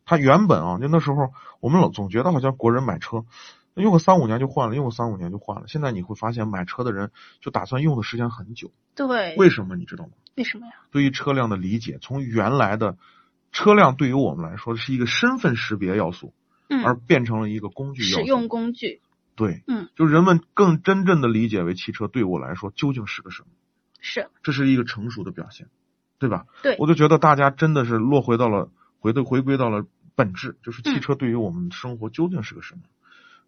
[0.05, 3.25] 它原本啊，就那时候我们老总觉得好像国人买车
[3.73, 5.67] 用个三五年就换了，用个三五年就换了。
[5.67, 7.11] 现在你会发现买车的人
[7.41, 8.71] 就打算用的时间很久。
[8.95, 9.35] 对。
[9.35, 10.11] 为什么你知道吗？
[10.35, 10.71] 为什么呀？
[10.89, 12.97] 对于车辆的理解，从原来的
[13.51, 16.33] 车辆对于我们来说是一个身份识别要素，
[16.69, 18.23] 嗯，而变成了一个工具要素。
[18.23, 19.01] 使用工具。
[19.35, 23.49] 对，嗯，就人们更真正的理解为汽车对我来说究竟是个什么？
[23.99, 24.29] 是。
[24.43, 25.67] 这是一个成熟的表现。
[26.19, 26.47] 对吧？
[26.63, 29.85] 对，我就觉得大家真的是落回到了回的回归到了
[30.15, 32.81] 本质，就是嗯汽车对于我们生活究竟是个什么？
[32.81, 32.89] 嗯、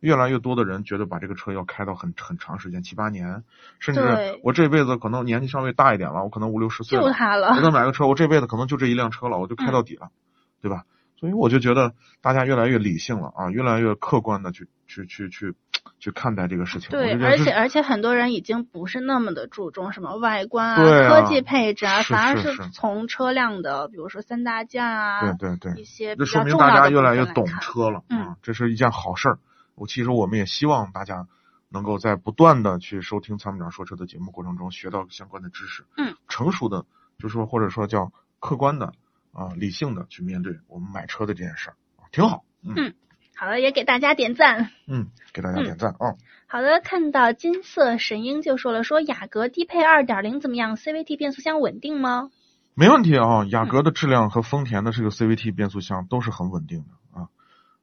[0.01, 3.43] 越来越多的人觉得把这个车要开到很很长时间，七八年，
[3.79, 10.13] 甚至我这辈子可能年纪稍微大一点了，我可能五六十岁了，就他了，我再买个车，我这辈子可能就这一辆车了，我就开到底了，嗯、
[10.61, 10.83] 对吧？
[11.17, 15.55] 所以我就觉得大家越来越理性了啊，越来越客观的去去去去
[15.97, 16.89] 去看待这个事情。
[16.89, 20.75] 对，而且而且很多人已经不是那么的注重什么外观啊、
[21.09, 29.39] 科技配置啊，反而是从车辆的，比如说三大件啊，对对对，一些这说明大家越来越懂车了，嗯，这是一件好事儿。
[29.75, 31.27] 我其实我们也希望大家
[31.69, 36.85] 能够在不断的去收听参谋长说车的节目过程中，学到相关的知识，嗯，成熟的，
[37.17, 38.93] 就是说或者说叫客观的
[39.31, 41.75] 啊、理性的去面对我们买车的这件事儿，
[42.11, 42.43] 挺好。
[42.61, 42.93] 嗯，
[43.39, 44.69] 好了，也给大家点赞。
[44.85, 46.17] 嗯，给大家点赞啊、嗯。
[46.45, 52.31] 好的，看到金色神鹰就说了，说雅阁低配二点零怎么样？CVT 变速箱稳定吗？
[52.73, 57.29] 没问题啊，雅阁的质量和丰田的这个 CVT 变速箱都是很稳定的啊。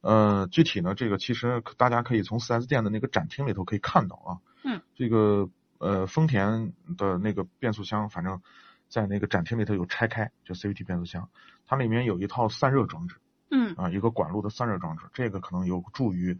[0.02, 4.30] 呃，具体呢，这个其实大家可以从 4S 店的那个展厅里头可以看到啊。
[4.62, 4.82] 嗯。
[4.94, 5.48] 这个
[5.78, 8.42] 呃，丰田的那个变速箱，反正
[8.90, 11.30] 在那个展厅里头有拆开，就 CVT 变速箱，
[11.66, 13.16] 它里面有一套散热装置。
[13.50, 13.74] 嗯。
[13.76, 16.38] 啊，一个管路的散热装置，这个可能有助于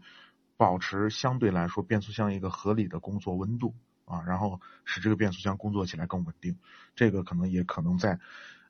[0.57, 6.57] 保持相对来说变速箱一个合理的工作温度啊，然后使这个变速箱工作起来更稳定。
[6.95, 8.19] 这个可能也可能在。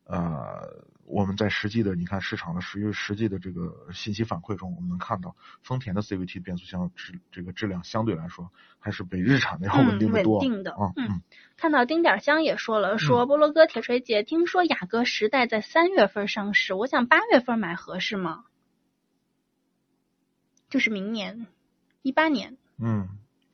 [0.08, 8.50] 呃，我们在实际的你看市场的实实际的这个信息反馈中，我们能看到丰田的 CVT 变速箱质这个质量相对来说
[8.80, 10.40] 还是比日产的要稳定的多。
[10.40, 11.22] 嗯、稳定的啊，嗯。
[11.58, 18.46] 看到丁点香也说了，说波罗哥铁锤姐，听说雅阁时代在三月份上市，我想八月份买合适吗？
[20.70, 21.48] 就是明年
[22.02, 22.58] 一八年。
[22.78, 23.10] 嗯。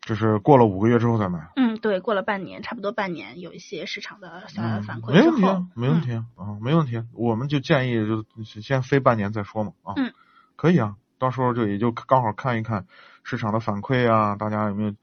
[0.05, 1.49] 就是过了五个月之后再买。
[1.55, 5.41] 嗯，对，过了半年，差不多半年，有一些市场的反反馈没问题，
[5.75, 7.01] 没问题啊，没问题。
[7.13, 8.25] 我们就建议就
[8.61, 9.93] 先飞半年再说嘛啊。
[9.95, 10.13] 嗯。
[10.55, 12.85] 可以啊，到时候就也就刚好看一看
[13.23, 14.93] 市场的反馈啊，大家有没有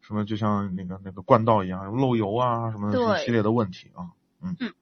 [0.00, 4.10] 什么就像那个那个冠道一样漏油啊什么一系列的问题啊。
[4.42, 4.56] 嗯。
[4.60, 4.72] 嗯。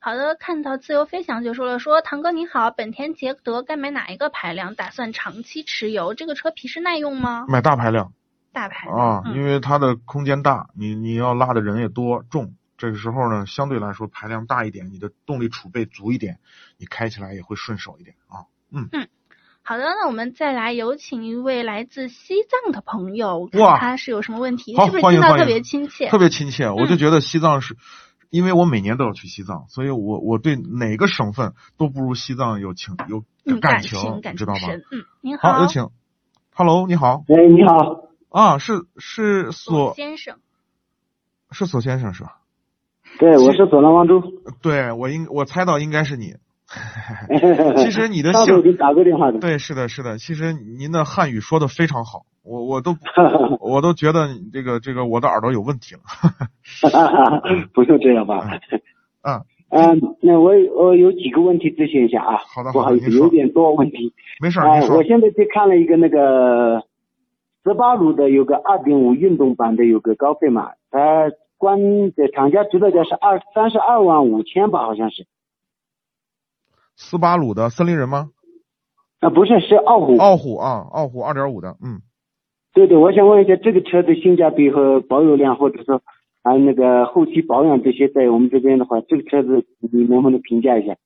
[0.00, 4.74] 好的，看到自由飞翔就说了，说唐哥你好，本田捷德该买哪一个排量？
[4.74, 7.46] 打算长期持有，这个车皮实耐用吗？
[7.48, 8.12] 买大排量。
[8.54, 16.38] 大排啊，嗯、因为它的空间大，你你要拉的人也多重，这个时候呢，相对来说排量大一点，你的动力储备足一点，
[16.78, 18.48] 你开起来也会顺手一点啊。
[18.72, 19.08] 嗯嗯，
[19.62, 24.74] 好的，那我们再来有请一位来自西藏的朋友，哇，他是有什么问题？
[24.76, 26.08] 好，是不是听到特别亲切？
[26.08, 27.76] 特别亲切，我就觉得西藏是。
[28.30, 34.60] 因为我每年都要去西藏，所以我我对哪个省份都不如西藏有情有有感情，感知道吗？
[34.90, 35.88] 嗯，您好，好，有请。
[36.52, 37.22] Hello，你好。
[37.28, 38.03] 喂，你好。
[38.34, 40.38] 啊，是是索先生，
[41.52, 42.38] 是索先生是吧？
[43.20, 44.20] 对，我是索南王珠。
[44.60, 46.34] 对我应我猜到应该是你。
[47.78, 49.38] 其实你的姓，我给打过电话的。
[49.38, 50.18] 对，是的，是的。
[50.18, 52.96] 其实您的汉语说的非常好，我我都
[53.62, 56.00] 我都觉得这个这个我的耳朵有问题了。
[57.72, 58.58] 不用这样吧？
[59.22, 62.38] 嗯嗯，那我我有几个问题咨询一下啊。
[62.52, 64.12] 好的，不好意思，有点多问题。
[64.40, 66.82] 没事，啊，我现在去看了一个那个。
[67.64, 75.26] 斯巴鲁的有个二点五运动版的有个高配嘛，它官的厂家指导价是二三十二万五千吧，好像是。
[76.94, 78.28] 斯巴鲁的森林人吗？
[79.20, 80.18] 啊，不是，是傲虎。
[80.18, 82.02] 傲虎啊，傲虎二点五的，嗯。
[82.74, 86.02] 对对，我想问一下，这个车的性价比和保有量，或者说
[86.42, 90.96] 还有那个后期保养这些，在我们这边的话，这个车子你能不能评价一下？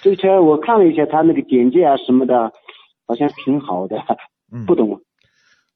[0.00, 2.52] 这个车我看了一下，它那个简介啊什么的，
[3.06, 3.96] 好像挺好的，
[4.52, 5.00] 嗯，不懂。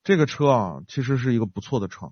[0.09, 2.07] 这个车啊，其实是一个不错的车，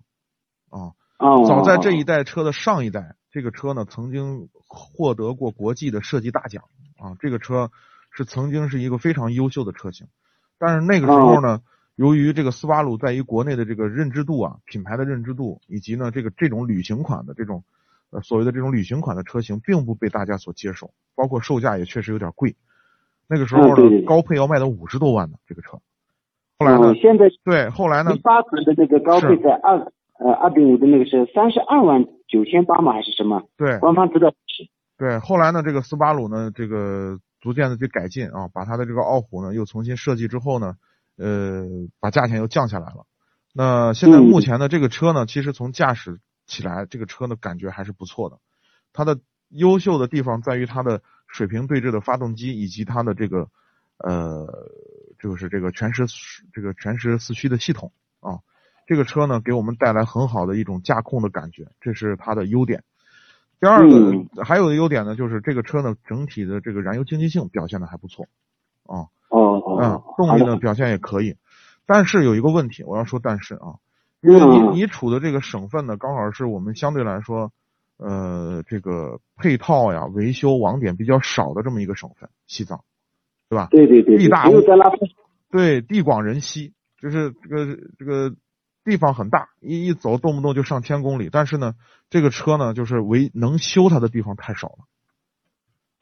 [0.68, 6.64] 啊，哦，早在这一代车的上一代，这个车呢曾经获得过国际的设计大奖
[6.98, 7.70] 啊，这个车
[8.10, 10.08] 是曾经是一个非常优秀的车型，
[10.58, 11.62] 但是那个时候呢，哦、
[11.94, 17.64] 由于这个斯巴鲁在于国内的这个认知度啊，品牌的认知度，以及呢这个这种旅行款的这种
[18.10, 22.56] 呃所谓的这种旅行款的车型，并不被大家所接受，包括售价也确实有点贵，
[23.26, 25.80] 那个时候呢，高配要卖到五十多万呢，这个车。
[26.58, 28.16] 后来现在对，后来呢？
[28.22, 29.76] 八款的那个高配在二
[30.18, 32.94] 呃二点五的那个是三十二万九千八嘛？
[32.94, 33.42] 还是什么？
[33.58, 34.66] 对，官方知道是。
[34.96, 35.62] 对，后来呢？
[35.62, 40.76] 这个斯巴鲁呢，这个逐渐的去改进啊，把它的这个傲虎呢又重新设计之后呢，
[41.18, 41.66] 呃，
[42.00, 43.04] 把价钱又降下来了。
[43.52, 48.38] 那现在目前的，这个车呢，其实从驾驶起来，这个车呢感觉还是不错的。
[48.94, 49.18] 它的
[49.50, 53.48] 优秀的地方在于它的水平对置的发动机以及它的这个
[53.98, 54.46] 呃。
[55.18, 56.06] 就是这个全时
[56.52, 58.40] 这个全时四驱的系统啊，
[58.86, 62.84] 这个车呢给我们带来很好的一种驾控的感觉，这是它的优点。
[63.58, 68.26] 第二个、嗯、还有的优点呢，就是这个车呢整体的这个燃油经济性表现的还不错
[68.84, 69.08] 啊。
[69.30, 69.78] 哦哦。
[69.80, 71.36] 嗯，动力呢表现也可以，
[71.86, 73.76] 但是有一个问题，我要说但是啊，
[74.20, 77.50] 因为你你处的这个省份呢，刚好是我们相对来说
[77.96, 82.84] 呃这个配套呀维修网点比较少的这么一个省份，西藏。
[83.48, 83.68] 对吧？
[83.70, 84.60] 对对对，地大物
[85.50, 88.34] 对地广人稀就是这个这个
[88.84, 91.74] 地方很大，一一走动不动就上千公里，但是呢，
[92.10, 94.78] 这个车呢就是维能修它的地方太少了。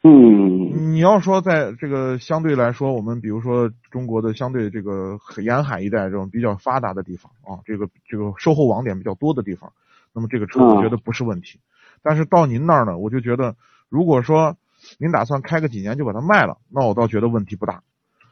[0.03, 9.73] 嗯，你要说在这个相对来说，我们比如说中国的相对这个沿海一带这种比较发达的地方啊，这个这个售后网点比较多的地方，
[10.13, 11.59] 那么这个车我觉得不是问题。
[12.03, 13.55] 但是到您那儿呢，我就觉得，
[13.89, 14.57] 如果说
[14.99, 17.83] 您打算开个几年就把它卖了，那我倒觉得问题不大。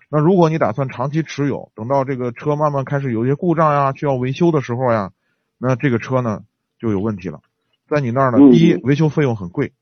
[0.09, 5.11] 那如果你打算长期持有，等到这个车慢慢开始有一些故障呀，需要维修的时候呀，
[5.57, 6.41] 那这个车呢
[6.79, 7.41] 就有问题了。
[7.87, 9.73] 在你那儿呢，第一维修费用很贵。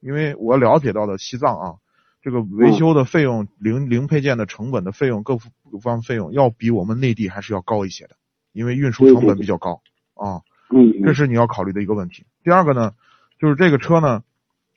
[0.00, 1.74] 因为我了解到的西藏啊，
[2.22, 8.16] 这个维修的费用、零零配件的成本的费用、各各方费用要比我们内地还是要高一些的，
[8.52, 9.82] 因为运输成本比较高
[10.14, 10.40] 啊。
[10.70, 12.24] 嗯，这是你要考虑的一个问题。
[12.42, 12.92] 第二个呢，
[13.38, 14.22] 就是这个车呢，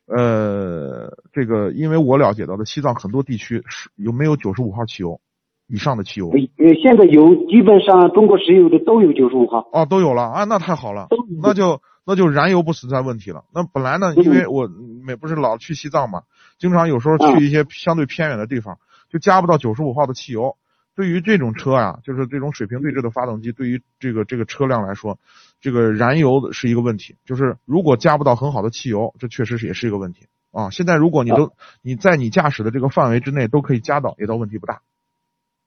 [0.06, 5.22] 呃，这个因为我了解到的西藏很多地区是有没有九十五号汽油
[5.68, 6.30] 以上的汽油？
[6.30, 9.70] 呃，现在有，基本上中国石油的都有九十五号。
[9.72, 11.08] 哦，都有了啊，那太好了，
[11.42, 11.82] 那就。
[12.06, 13.46] 那就燃油不存在问题了。
[13.54, 14.70] 那本来呢，因为我
[15.06, 16.24] 每不是老去西藏嘛，
[16.58, 18.78] 经常有时候去一些相对偏远的地方，
[19.10, 20.58] 就加不到九十五号的汽油。
[20.98, 25.18] 对于这种车呀，就是这种水平对置的发动机，对于这个这个车辆来说，
[25.64, 27.16] 这个燃油是一个问题。
[27.24, 30.70] 就是如果加不到很好的汽油，这确实是也是一个问题啊。
[30.70, 34.82] 现在如果你都你在你驾驶的这个范围之内都可以加到，也倒问题不大。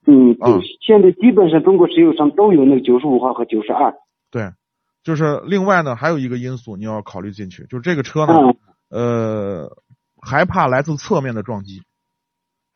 [0.06, 3.94] 嗯，对，现在基本上中国石油上都有那个九十五号和九十二。
[4.30, 4.52] 对。
[5.02, 8.34] 就是另外呢，还有一个因素你要考虑进去，就是这个车呢，
[8.90, 9.70] 呃，
[10.20, 11.84] 还怕来自侧面的撞击。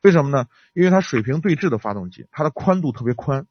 [0.01, 0.45] 为什么呢？
[0.73, 3.47] 因为它水平对置的发动机，它的宽度特别宽。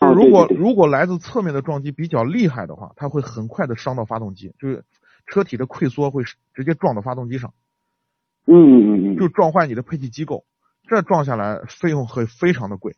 [0.00, 4.84] 如果如果来自侧面的撞击比较厉害的话，它会很快的伤到发动机，就是
[5.26, 7.54] 车体的溃缩会直接撞到发动机上。
[8.46, 9.16] 嗯嗯嗯。
[9.18, 10.44] 就撞坏你的配气机构，
[10.88, 12.96] 这撞下来费用会非常的贵。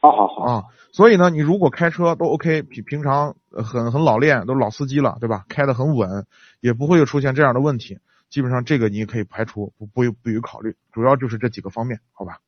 [0.00, 5.46] 好好好啊，所以呢，你如果开车都 OK，平平常很很老练，都是老司机了，对吧？
[5.48, 6.26] 开的很稳，
[6.60, 7.98] 也不会有出现这样的问题。
[8.28, 10.76] 基本上这个你也可以排除，不不不予考虑。
[10.92, 12.38] 主要就是这几个方面，好吧？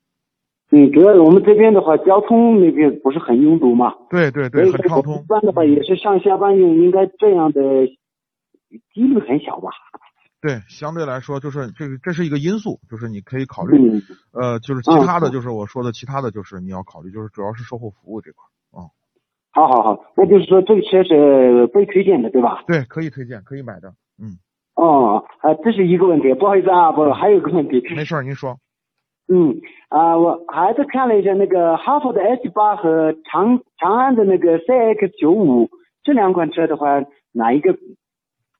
[0.71, 3.95] 嗯，主要我们这边的话，交通那边不是很拥堵嘛？
[4.11, 5.15] 对对对，很畅通。
[5.15, 7.87] 一般的话也是上下班用，应该这样的
[8.93, 9.71] 几率很小吧？
[10.41, 13.79] 对，相对来说就是这个，这是一个因素，就是你可以考虑。
[13.79, 14.03] 嗯。
[14.33, 18.45] 呃，就是其他的就是我说的，其他的就是你要考虑，就是主要是售后服务这块
[18.81, 18.91] 啊。
[19.53, 22.65] 好好好，那就是说这个车是被推荐的，对吧？
[22.67, 23.95] 对，可以推荐，可以买的。
[24.21, 24.37] 嗯。
[24.75, 27.81] 哦，啊，这是一个问题，不好意思啊，不，还有个问题。
[27.95, 28.59] 没事，您说。
[29.29, 35.69] 嗯啊，我还是看了一下那个哈佛的 H 八和长长安的那个 CX 九五
[36.05, 37.03] 这两款车的话，
[37.33, 37.77] 哪一个？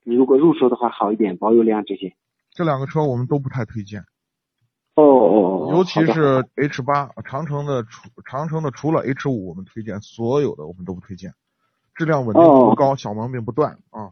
[0.03, 2.13] 你如果入手的话好一点，保有量这些。
[2.51, 4.01] 这两个车我们都不太推荐。
[4.95, 5.75] 哦哦哦。
[5.75, 11.33] 尤其是 H 八，长城的除长城的除了 H 五我们推荐，所有的我们都不推荐。
[11.95, 14.11] 质量稳定度高，小毛病不断啊，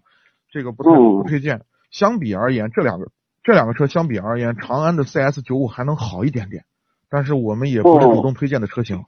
[0.49, 1.61] 这个不太不推荐。
[1.91, 3.07] 相比而言，这两个
[3.45, 6.63] 这两个车相比而言，长安的 CS 九五还能好一点点，
[7.09, 9.05] 但是我们也不是主动推荐的车型。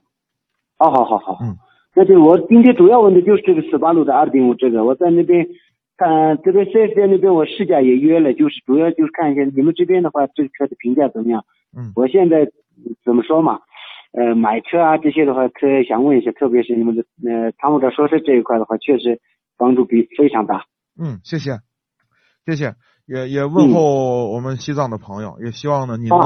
[0.78, 1.38] 好好好好。
[1.42, 1.58] 嗯。
[1.94, 5.46] 那就我今天主要问的就是这个斯巴鲁的二点五这个，我在那边。
[6.00, 11.44] 看这边四 S 店那边，我试驾也约了，就是主要就是看一下你们这边的话，这个车的评价怎么样？
[11.76, 12.48] 嗯，我现在
[13.04, 13.58] 怎么说嘛？
[14.12, 19.20] 呃，买车啊这些的话，特想问一下，特别是你们的呃参谋长说车这一块的话，确实
[19.56, 20.66] 帮助比非常大。
[20.96, 21.58] 嗯，谢谢，
[22.46, 22.76] 谢谢，
[23.08, 26.18] 也也问候我们西藏的朋友，也希望呢你们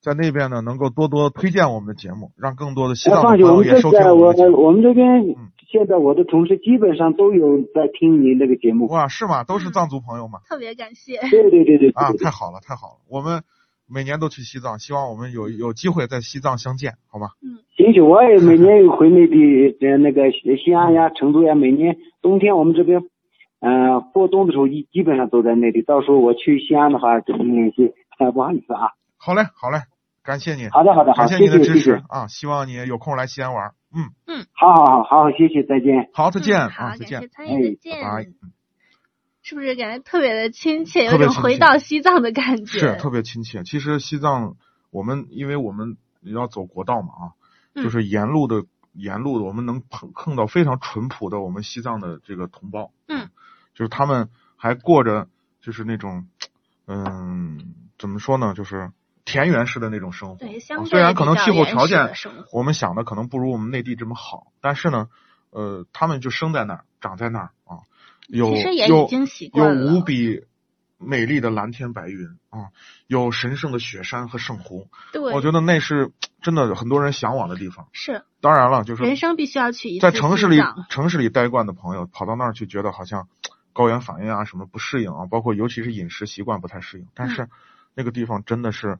[0.00, 4.62] 在那边呢能够多多推荐我们的节目，让更多的西藏的朋友也收听我们的节目。
[4.62, 5.36] 我们这边。
[5.66, 8.86] 现在我的同事基本上都有在听您这个节目。
[8.86, 9.42] 哇，是吗？
[9.42, 10.38] 都是藏族朋友吗？
[10.48, 11.18] 特别感谢。
[11.18, 11.90] 对对对对。
[11.90, 12.96] 啊，太好了，太好了！
[13.10, 13.42] 我们
[13.88, 17.30] 每年都去西藏，希望我们有有机会在西藏相见，好吗？
[17.42, 17.58] 嗯。
[17.76, 19.34] 行行，我也每年 回内地，
[19.80, 23.02] 呃，那个西安呀、成都呀，每年冬天我们这边，
[23.66, 25.80] 嗯，过冬的时候一基本上都在内地。
[25.80, 27.94] 到时候我去西安的话，跟您联系。
[28.34, 28.92] 不好意思啊。
[29.16, 29.78] 好嘞，好嘞，
[30.22, 30.68] 感谢你。
[30.68, 32.26] 好的，好的，感谢您的支持啊！
[32.28, 33.72] 希望你有空来西安玩。
[33.94, 36.10] 嗯嗯，好好好好，谢谢，再见。
[36.12, 37.28] 好，再见啊，再见。
[37.30, 38.02] 参与，再见。
[38.02, 38.26] 拜。
[39.42, 42.78] 是不是感觉特别的亲切，有种回到西藏的感觉？
[42.78, 43.62] 是特别亲切。
[43.62, 44.56] 其实西藏，
[44.90, 52.90] 我们因为我们要走国道嘛啊，就是沿路的沿路的，我们能碰碰到非常淳朴的我们西藏的这个同胞。
[53.06, 53.28] 嗯，
[53.74, 55.28] 就是他们还过着
[55.60, 56.26] 就是那种
[56.86, 58.90] 嗯，怎么说呢，就是。
[59.26, 62.12] 田园式的那种生活，虽然可能气候条件
[62.52, 65.08] 我们想的可能不如我们内地这么好，但是呢，
[65.48, 67.88] 呃，他们就生在那儿，长在那儿啊，
[68.28, 69.08] 有有
[69.54, 70.44] 有无比
[70.98, 72.68] 美丽的蓝天白云啊，
[73.06, 74.90] 有神圣的雪山和圣湖。
[75.10, 76.12] 对，我觉得那是
[76.42, 77.88] 真的很多人向往的地方。
[77.92, 80.02] 是，当然了，就是人生必须要去一次。
[80.02, 80.60] 在城市里，
[80.90, 83.26] 城市里待惯的朋友跑到那儿去，觉得好像
[83.74, 87.06] 高原反应啊什么不适应啊，包括尤其是饮食习惯不太适应。
[87.14, 87.50] 但是
[87.94, 88.98] 那个地方真的是。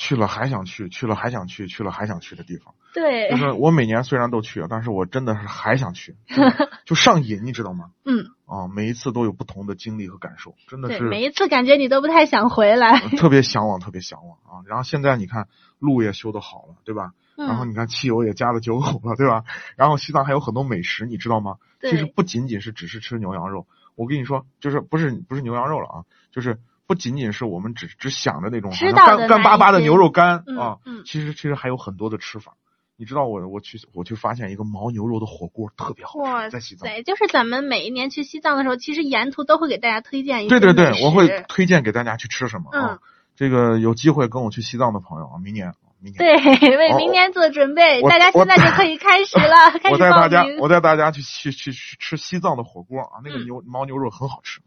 [0.00, 2.72] 去了还想去，去了还想去，去了还想去的地方。
[2.94, 6.14] 对，就是我每年虽然都去，但是我真的是还想去，
[6.86, 7.90] 就上瘾，你知道吗？
[8.04, 8.30] 嗯。
[8.46, 11.02] 啊，每一次都有不同的经历和感受，真的是。
[11.02, 13.00] 每一次感觉你都不太想回来。
[13.00, 14.62] 特别向往，特别向往啊！
[14.68, 15.48] 然后现在你看
[15.80, 17.10] 路也修的好了，对吧？
[17.36, 17.48] 嗯。
[17.48, 19.42] 然后你看汽油也加了九口了，对吧？
[19.74, 21.56] 然后西藏还有很多美食，你知道吗？
[21.80, 23.66] 其实不仅仅是只是吃牛羊肉，
[23.98, 25.96] 我跟你说，就是不是不是牛羊肉了啊，
[26.32, 26.58] 就是。
[26.88, 32.54] 不仅仅是我们只只想着那种干干巴巴的牛肉干啊，其实其实还有很多的吃法。
[32.96, 36.12] 你知道我我去我去发现一个牦牛肉的火锅特别好
[36.44, 36.88] 吃，在西藏。
[36.88, 40.48] 对，就是咱们每一年去西藏的时候，其实沿途都会给大家推荐一。
[40.48, 43.00] 对对对，我会推荐给大家去吃什么啊？
[43.36, 46.18] 这个有机会跟我去西藏的朋友啊，明年明年
[46.60, 49.72] 对为明年做准备，大家现在就可以开始了。
[49.90, 54.60] 我带大家我带大家去去去吃西藏的火锅啊，那个牛牦牛肉很好吃。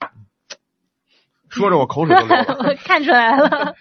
[1.50, 3.76] 说着我口水都流了， 看出来了。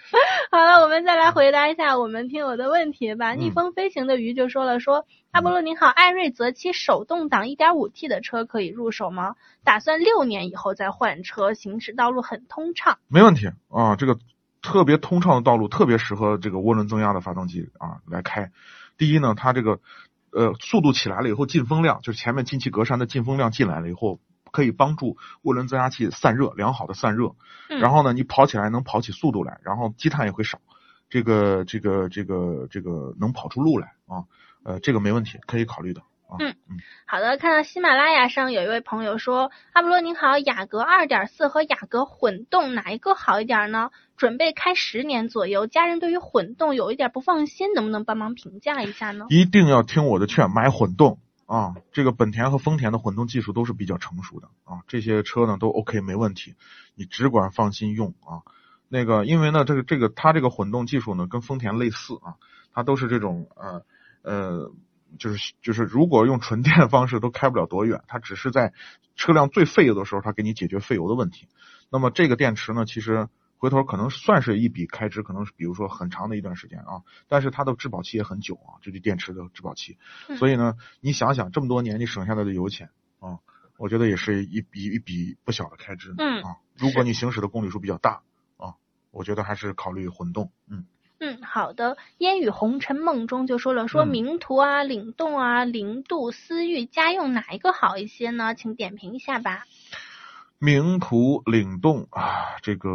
[0.51, 3.33] 好了，我们再来回答一下我们听友的问题吧。
[3.33, 9.35] 逆风飞行的鱼就说了，说阿波罗您好，艾瑞泽七手动挡 1.5T 的车可以入手吗？
[9.63, 12.97] 打算六年以后再换车，行驶道路很通畅。
[13.07, 14.17] 没问题啊，这个
[14.61, 18.51] 特别通畅的道路特别适合这个涡轮增压的发动机啊来开。
[18.97, 19.79] 第一呢，它这个
[20.31, 24.19] 呃速度起来了以后，进风量就是前面进气格栅的进风量进来了以后。
[24.53, 27.35] 可以帮助涡轮增压器散热，良好的散热。
[27.69, 30.59] 然后呢，你跑起来能跑起速度来，然后积碳也会少。
[31.09, 34.25] 这个这个这个这个能跑出路来啊，
[34.63, 36.01] 呃，这个没问题，可以考虑的
[36.31, 36.37] 啊。
[36.39, 37.37] 嗯嗯，好的。
[37.37, 43.91] 看到喜马拉雅上有一位朋友说：“阿波罗您好，雅阁二点四和雅阁混动哪一个好一点呢？
[44.15, 51.19] 准备开十年左右，家人对于混动有一点不放心，能不能帮忙评价一下呢？”一定要听我的劝，买混动。
[51.47, 56.55] 啊，这个本田和丰田的混动技术都是比较成熟的啊，这些车呢都 OK 没问题，
[56.95, 58.47] 你只管放心用啊。
[58.87, 62.35] 那个，因为呢，这个这个它这个混动技术呢跟丰田类似啊，
[62.73, 63.83] 它都是这种呃
[64.21, 64.71] 呃，
[65.17, 68.73] 就是就是如果用纯电方式都开不了多远，它只是在
[69.15, 71.47] 车辆最费油的时候，它给你解决费油的问题。
[71.89, 73.27] 那么这个电池呢，其实。
[73.61, 79.99] 回头可能算是一笔开支，可能是比如说很长的一段时间啊，但是它的质保期也很久啊，这个电池的质保期。
[80.39, 82.89] 所以呢，你想想这么多年你省下来的油钱
[83.19, 83.37] 啊，
[83.77, 86.15] 我觉得也是一笔一笔不小的开支。
[86.17, 88.23] 嗯啊，如果你行驶的公里数比较大
[88.57, 88.73] 啊，
[89.11, 90.51] 我觉得还是考虑混动。
[90.67, 90.87] 嗯
[91.23, 91.97] 嗯，好的。
[92.17, 98.55] 烟雨红尘梦中就说了，说名图啊、领动啊、零度、思域家用哪一个好一些呢？
[98.55, 99.65] 请点评一下吧。
[100.57, 102.89] 名图、领动啊，这个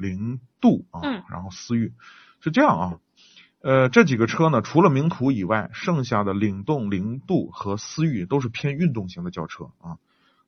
[0.00, 1.92] 零度啊，然后思域
[2.38, 2.98] 是这样啊，
[3.60, 9.98] 呃，这几个车呢，除了名图以外，剩下的领动、零度和思域都是偏运动型的轿车啊。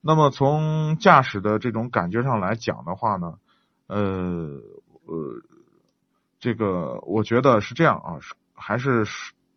[0.00, 3.34] 那么从驾驶的这种感觉上来讲的话呢，
[3.88, 3.98] 呃
[5.06, 5.42] 呃，
[6.38, 8.18] 这个我觉得是这样啊，
[8.54, 9.06] 还是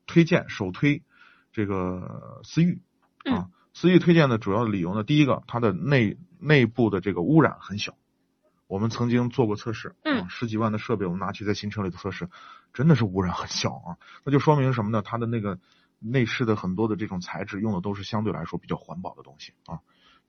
[0.05, 1.03] 推荐首推
[1.51, 2.81] 这个思域
[3.25, 3.49] 啊。
[3.71, 7.95] 思域推荐的主要理由呢，第一个，它的内内部的这个污染很小，
[8.67, 12.29] 我们曾经做过测试，嗯，十几万的设备我们拿去在新车里测试，
[12.73, 15.01] 真的是污染很小啊，那就说明什么呢？
[15.01, 15.59] 它的那个
[15.99, 19.79] 内饰的很多的这种材质用的都是相对来说比较环保的东西啊，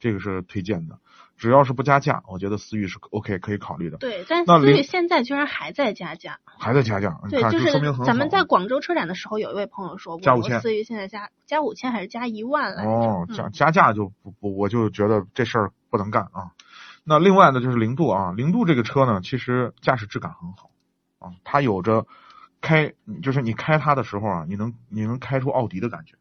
[0.01, 0.99] 这个是推荐的。
[1.37, 3.97] 只要是不加价，我觉得思域是 OK 可以考虑的。
[3.97, 7.19] 对，但思域现在居然还在加价，还在加价。
[7.31, 12.91] 对，就是咱们在广州车展的时候，有一位朋友说过，思域现在加加五千还是加一万来着？
[12.91, 16.53] 哦，加加价就不不，我就觉得这事儿不能干啊。
[17.05, 20.71] 那另外呢，就是零度啊，零度这个车呢，其实驾驶质感很好
[21.21, 22.07] 啊，它有着
[22.61, 22.93] 开，
[23.23, 26.17] 就是你开它的时候啊，你能你能开出奥迪的感觉。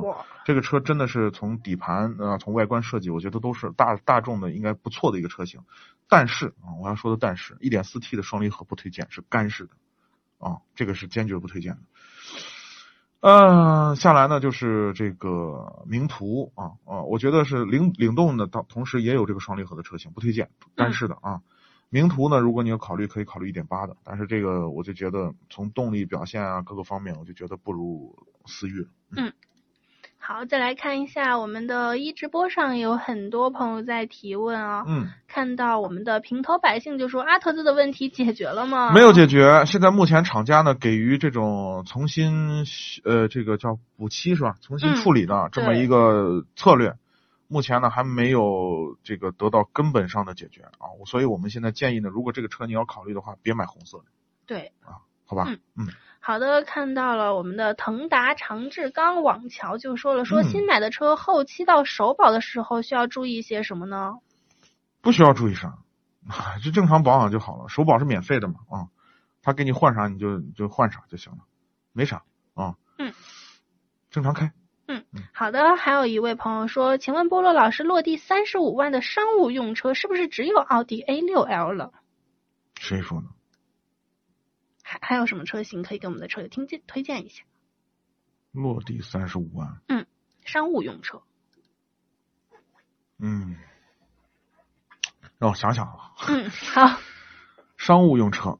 [0.00, 5.60] 哇，这个车真的是从底盘啊，从外观设计，我觉得都是大大众的应该不错的一个车型。
[6.08, 9.72] 但是啊，我要说的但是，1.4T 的双离合不推荐，是干式的
[10.38, 11.80] 啊，这个是坚决不推荐的。
[13.20, 21.40] 嗯，下来呢就是这个名图啊啊，我觉得是领领动的，同同时也有这个双离合的车型，不推荐干式的啊。
[21.88, 28.88] 名图呢，如果你要考虑，可以考虑一点八的，但是这个我就觉得从动力表现啊各个方面，我就觉得不如思域。
[29.10, 29.32] 嗯。
[30.32, 34.82] 好，再来看一下我们的一直播上有很多朋友在提问啊。
[34.88, 35.08] 嗯。
[35.28, 38.92] 看到我们的平头百姓就说阿特兹的问题解决了吗？
[38.94, 42.64] 没有解决，现在目前厂家呢给予这种重新
[43.04, 44.54] 呃这个叫补漆是吧？
[44.62, 46.94] 重新处理的这么一个策略，
[47.46, 54.04] 目前呢还没有这个得到根本上的解决啊，所以我们现在建议呢，如果这个车你要考虑的话，别买红色的。
[54.46, 55.88] 对啊，好吧，嗯嗯。
[56.24, 64.14] 好的，看到了我们的腾达长志刚网桥就说了，嗯说新买的车后期到首保的时候需要注意些什么呢？
[65.00, 65.78] 不需要注意啥，
[66.62, 67.68] 就正常保养就好了。
[67.68, 68.86] 首保是免费的嘛，啊，
[69.42, 71.38] 他给你换啥你就就换啥就行了，
[71.92, 72.22] 没啥
[72.54, 72.76] 啊。
[72.98, 73.12] 嗯，
[74.10, 74.52] 正常开。
[74.86, 75.04] 嗯，
[75.34, 75.74] 好的。
[75.74, 81.92] 还有一位朋友说，请问菠萝老师，落地三十五万的商务用车是不是只有奥迪 A 六 L 了？
[82.78, 83.26] 谁说呢？
[84.92, 87.44] 还还有什么车型可以给我们的车友听荐推荐一下？
[88.50, 89.80] 落地三十五万。
[89.88, 90.06] 嗯，
[90.44, 91.22] 商务用车。
[93.18, 93.56] 嗯，
[95.38, 96.12] 让我想想啊。
[96.28, 97.00] 嗯，好。
[97.78, 98.58] 商务用车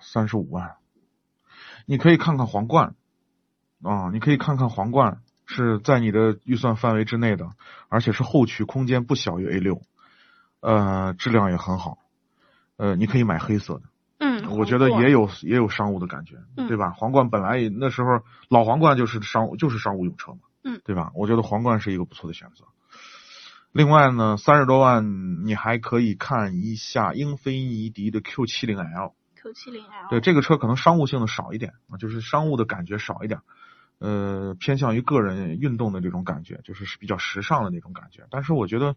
[0.00, 0.76] 三十五万，
[1.84, 2.94] 你可以看看皇冠
[3.82, 7.50] 啊，你可以看看皇冠是在你的预算范围之内的，
[7.88, 9.82] 而且是后驱，空间不小于 A 六，
[10.60, 11.98] 呃，质量也很好，
[12.76, 13.82] 呃，你可以买黑色的。
[14.44, 16.90] 嗯，我觉得也有也有商务的感觉，嗯、对吧？
[16.90, 21.10] 皇冠本来也那时候老皇冠就是商务就是商务用车嘛，嗯，对吧？
[21.14, 22.64] 我觉得皇冠是一个不错的选择。
[23.72, 29.14] 另外呢，三十多万你还可以看一下英菲尼迪的 Q 七零 L。
[29.34, 30.08] Q 七零 L。
[30.08, 33.40] 对这个车可能商务性的少一点啊，就是商务的感觉少一点，
[33.98, 38.26] 呃，偏向于个人运动的这种感觉，就是比较时尚的那种感觉。
[38.30, 38.96] 但是我觉得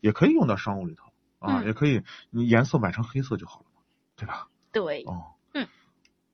[0.00, 1.06] 也可以用到商务里头
[1.38, 3.80] 啊，嗯、也可以，你颜色买成黑色就好了嘛，
[4.14, 4.48] 对吧？
[4.72, 5.66] 对，哦，嗯，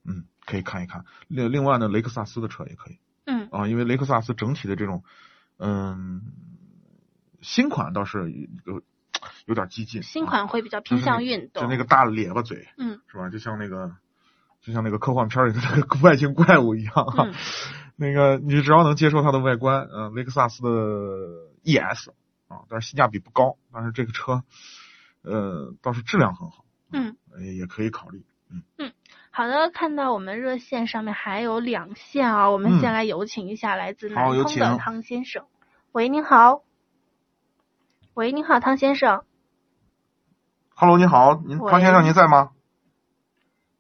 [0.05, 1.05] 嗯，可以看一看。
[1.28, 5.05] 另另外呢，雷克萨斯的车也可以，嗯，啊，因为雷克萨斯整体的这种，
[5.59, 6.22] 嗯，
[7.41, 8.30] 新款倒是
[8.64, 8.82] 有
[9.47, 13.30] 有点激进，新款会比较偏向运动，就那个大咧巴嘴，嗯，是吧？
[13.30, 13.97] 就像那个，
[14.61, 17.35] 就像那个科幻片里的那个外星怪物一样，嗯、
[17.97, 20.70] 那个你只要能接受它的外观，嗯、呃，雷克萨斯的
[21.62, 22.11] ES
[22.49, 24.43] 啊，但是性价比不高，但是这个车，
[25.22, 26.64] 呃，倒是质量很好。
[26.93, 27.16] 嗯，
[27.57, 28.24] 也可以考虑。
[28.51, 28.93] 嗯嗯，
[29.30, 35.45] 好的，看到我们热线上面还有两线啊，我们先来有请一下来自南通的汤先生。
[35.93, 36.62] 喂，您好。
[38.14, 39.24] 喂，您好，汤先生。
[40.76, 42.51] Hello，你好，您汤先生您在吗？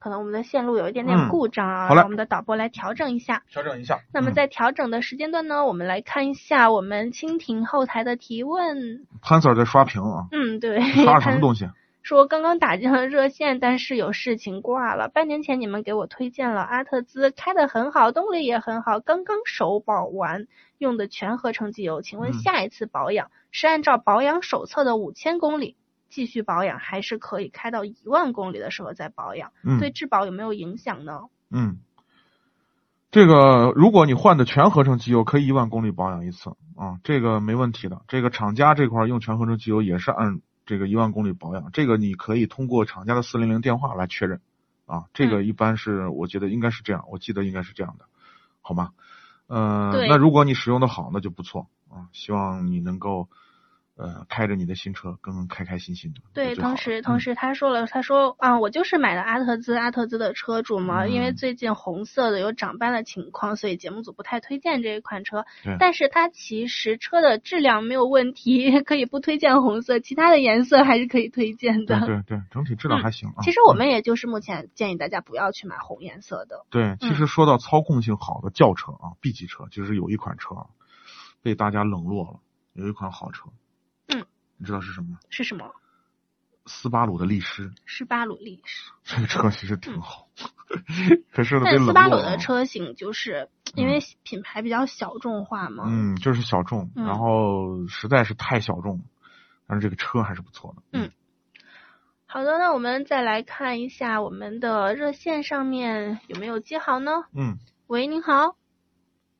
[0.00, 3.42] 可能我们的线路有一点点故障啊，让我们的导播来调整一下。
[3.48, 4.00] 调整一下。
[4.12, 9.06] 那么在调整的时间段呢，嗯、我们来看一下我们蜻蜓后台的提问。
[9.22, 10.26] 潘 Sir 在刷屏啊。
[10.30, 10.82] 嗯，对。
[11.04, 11.70] 刷什么东西？
[12.04, 15.08] 说刚刚打进了热线，但是有事情挂了。
[15.08, 20.46] 半年前你们给我推荐了阿特兹，开的很好，动力也很好，刚刚首保完，
[20.76, 22.02] 用的全合成机油。
[22.02, 25.76] 请问下一次保养、嗯、是按照保养手册的五千公里
[26.10, 29.52] 继续保养，还是可以开到一万公里的时候再保养？
[29.64, 31.22] 嗯、对质保有没有影响呢？
[31.50, 31.78] 嗯，
[33.10, 38.02] 这个如果你换的全合成机油，可以一万公里保养一次啊，这个没问题的。
[38.08, 40.42] 这个厂家这块用全合成机油也是按。
[40.66, 44.40] 这个一万公里保养，这个你可以通过厂家的四零零电话来确认，
[44.86, 48.06] 啊，这个一般是、嗯、我觉得应该是这样，我记得应该是这样的，
[48.60, 48.90] 好吗？
[49.46, 51.68] 呃，那如果你使用的好，那就不错。
[51.90, 53.28] 啊，希望你能够
[53.96, 56.20] 呃开着你的新车更开开心心的。
[56.32, 65.44] 对，同时同时他说了，他说啊，我就是买的阿特兹，阿特兹的车主嘛，嗯、因为最近红色的有长斑的情况，所以节目组不太推荐这一款车。
[65.62, 65.76] 对。
[65.78, 72.00] 但是它其实车的质量没有问题， 可以不推荐红色，其他的颜色还是可以推荐的。
[72.00, 73.36] 对对对，整体质量还行啊。
[73.38, 76.64] 嗯、其实我们也就是目前建议大家不要去买红颜色的。
[76.70, 80.56] 对，其实说到操控性好的轿车啊、嗯、，B 级车，其实有一款车
[81.42, 82.40] 被大家冷落了，
[82.72, 83.50] 有一款好车。
[84.54, 84.58] 嗯。
[84.58, 85.18] 你知道是什么吗？
[85.30, 85.70] 是什么？
[86.66, 87.72] 斯巴鲁的力狮。
[87.86, 88.90] 斯巴鲁力狮。
[89.02, 90.28] 这个车其实挺好，
[91.30, 95.84] 可是呢，但斯巴鲁的车型就是因为品牌比较小众化嘛。
[95.86, 99.02] 嗯，就是小众，嗯、然后实在是太小众，
[99.66, 100.82] 但是这个车还是不错的。
[100.98, 101.10] 嗯。
[102.24, 107.12] 好的，那我们再来看一下我们的热线上面有没有接好呢？
[107.36, 107.58] 嗯。
[107.88, 108.56] 喂，您好。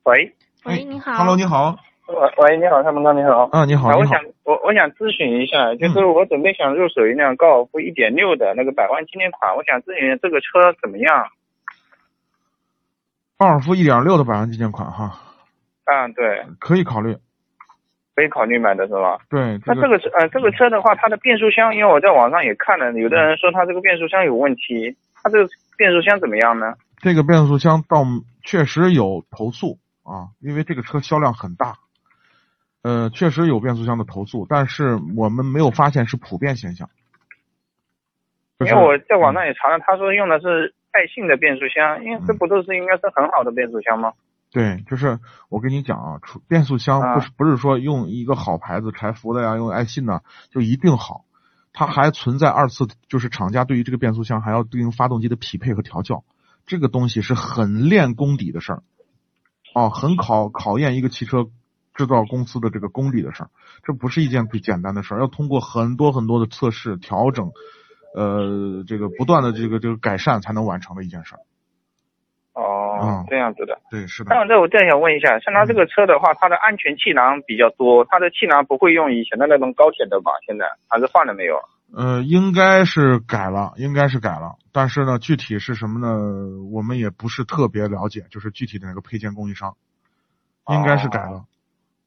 [0.02, 0.36] 喂。
[0.66, 1.14] 喂，你好。
[1.14, 1.78] Hello，你好。
[2.06, 3.48] 喂喂，你好，蔡梦刚，你好。
[3.50, 11.28] 啊，你好，我想我我想咨询一下，就是我准备想入手一辆高尔夫一点六的那个百万纪念款，我想咨询这个车怎么样？
[13.38, 15.18] 高尔夫一点六的百万纪念款哈。
[15.86, 16.44] 嗯，对。
[16.60, 17.16] 可以考虑。
[18.14, 19.18] 可以考虑买的是吧？
[19.28, 19.58] 对。
[19.66, 26.74] 那这个车呃，这个车的话，它的变速箱，因为我在网上也看了，有的人说它这个变速箱有问题，它这个变速箱怎么样呢？
[26.98, 28.04] 这个变速箱倒
[28.44, 31.74] 确实有投诉啊，因为这个车销量很大。
[32.84, 36.90] 呃，确实有变速箱的投诉，但是我们没有发现是普遍现象。
[38.60, 44.12] 因为我在网上也查了，他说用的是爱信的变速箱，因为这不都是应该是很好的变速箱吗？
[44.52, 45.18] 对，就是
[45.48, 51.24] 我跟你讲啊，出变速箱不是、不是说用一个好牌子柴福的呀，用爱信的就一定好，
[51.72, 56.22] 它还存在二次，就是厂家对于这个变速箱还要对应发动机的匹配和调教，
[56.66, 58.82] 这个东西是很练功底的事儿，
[59.74, 61.48] 哦，很考考验一个汽车
[61.94, 63.50] 制造公司的这个功底的事儿，
[63.84, 67.52] 这不是一件简单的事儿，要通过很多很多的测试调整，
[68.14, 71.40] 呃，这个不断的这个这个改善才能完成的一件事儿。
[72.54, 73.80] 哦，嗯这样子的。
[73.90, 74.34] 对，是的。
[74.34, 80.30] 那这我再想问一下，像它这个车的话，它的安全气囊比较多，它的气囊不会用以前的那种高铁的吧？
[80.46, 81.56] 现在还是换了没有？
[81.92, 86.08] 呃，应该是改了，应该是改了，但是呢，具体是什么呢？
[86.72, 89.76] 我们也不是特别了解，就是具体的那个配件供应商，
[90.68, 91.44] 应该是改了。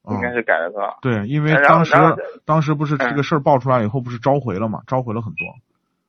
[0.09, 0.97] 应该是改了是吧？
[1.01, 1.93] 对，因为当时
[2.45, 4.81] 当时不是这个事儿爆出来以后，不是召回了嘛？
[4.87, 5.47] 召回了很多。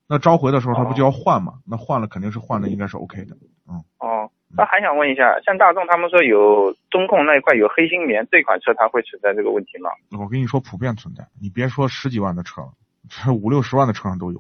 [0.09, 1.55] 那召回的时候，他不就要换嘛？
[1.68, 3.36] 那换了肯定是换的，应该是 OK 的。
[3.68, 3.76] 嗯。
[3.99, 9.90] 哦，那还想问一下，像大众他们说有中控那一块有黑心棉，这款车它会存在这个问题吗？
[10.18, 11.26] 我跟你说，普遍存在。
[11.40, 12.72] 你别说十几万的车了，
[13.09, 14.38] 这五六十万的车上都有。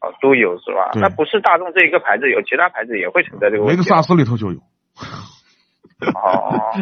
[0.00, 0.88] 哦，都有是吧？
[0.92, 3.76] 对那不是大众这一个牌子有，其他牌子也会存在这个问题。
[3.76, 4.58] 雷克萨斯里头就有。
[6.14, 6.72] 哦，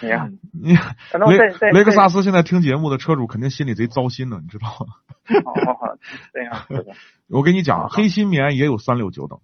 [0.00, 0.38] 行。
[0.52, 0.74] 你
[1.12, 4.94] 那我再再雷雷克萨斯现在听节目的车主肯定心里贼糟心呢，你知道吗？
[5.44, 5.98] 哦，
[6.32, 6.94] 这样子的。
[7.28, 9.40] 我跟你讲，黑心棉也有三六九等。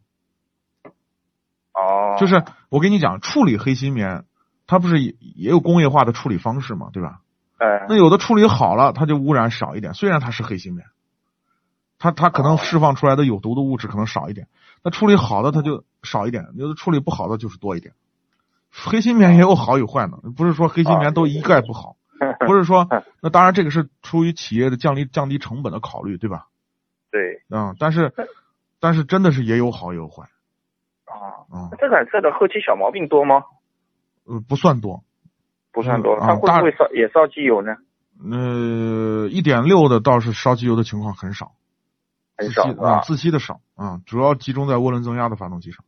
[1.74, 2.16] 哦。
[2.18, 4.24] 就是我跟你讲，处理黑心棉，
[4.66, 7.20] 它不是也也有工业化的处理方式嘛，对吧？
[7.58, 7.86] 呃。
[7.88, 10.86] 那有的处理好了，它就污染少一点，虽然它是黑心棉，
[11.98, 14.48] 它它可能释放出来的有毒的物质可能少一点，
[14.82, 17.92] 那处理好的它就少一点，有的处理不好的就是多一点。
[18.70, 21.96] 黑心棉也有好有坏呢， 不是说黑心棉都一概不好，
[22.46, 22.86] 不是说
[23.20, 26.46] 那当然这个是出于企业的降低降低成本的考虑，对吧？
[27.10, 27.42] 对。
[27.50, 28.12] 嗯，但是
[28.80, 30.24] 但是真的是也有好也有坏。
[31.04, 31.44] 啊。
[31.52, 31.68] 嗯。
[31.78, 33.42] 这款车的后期小毛病多吗？
[34.24, 35.02] 呃，不算多。
[35.72, 37.76] 不算多，啊它会不会烧也烧机油呢？
[38.22, 41.52] 呃，一点六的倒是烧机油的情况很少，
[42.36, 45.84] 很少啊，自吸的少啊，主要集中在涡轮增压的发动机上。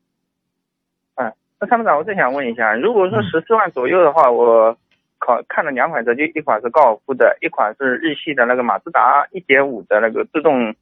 [1.67, 4.77] 参谋长，我再想问一下，如果嗯说十四万左右的话，我
[5.19, 10.75] 考看了两款车，就一款是高尔夫的，一款是日系的那个马自达一点五的那个自动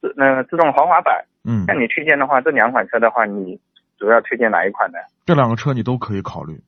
[0.00, 1.24] 自那个自动豪华版。
[1.44, 1.64] 嗯。
[1.66, 3.58] 那你推荐的话，这两款车的话，你
[3.98, 4.98] 主要推荐哪一款呢？
[5.26, 6.60] 这两个车你都可以考虑，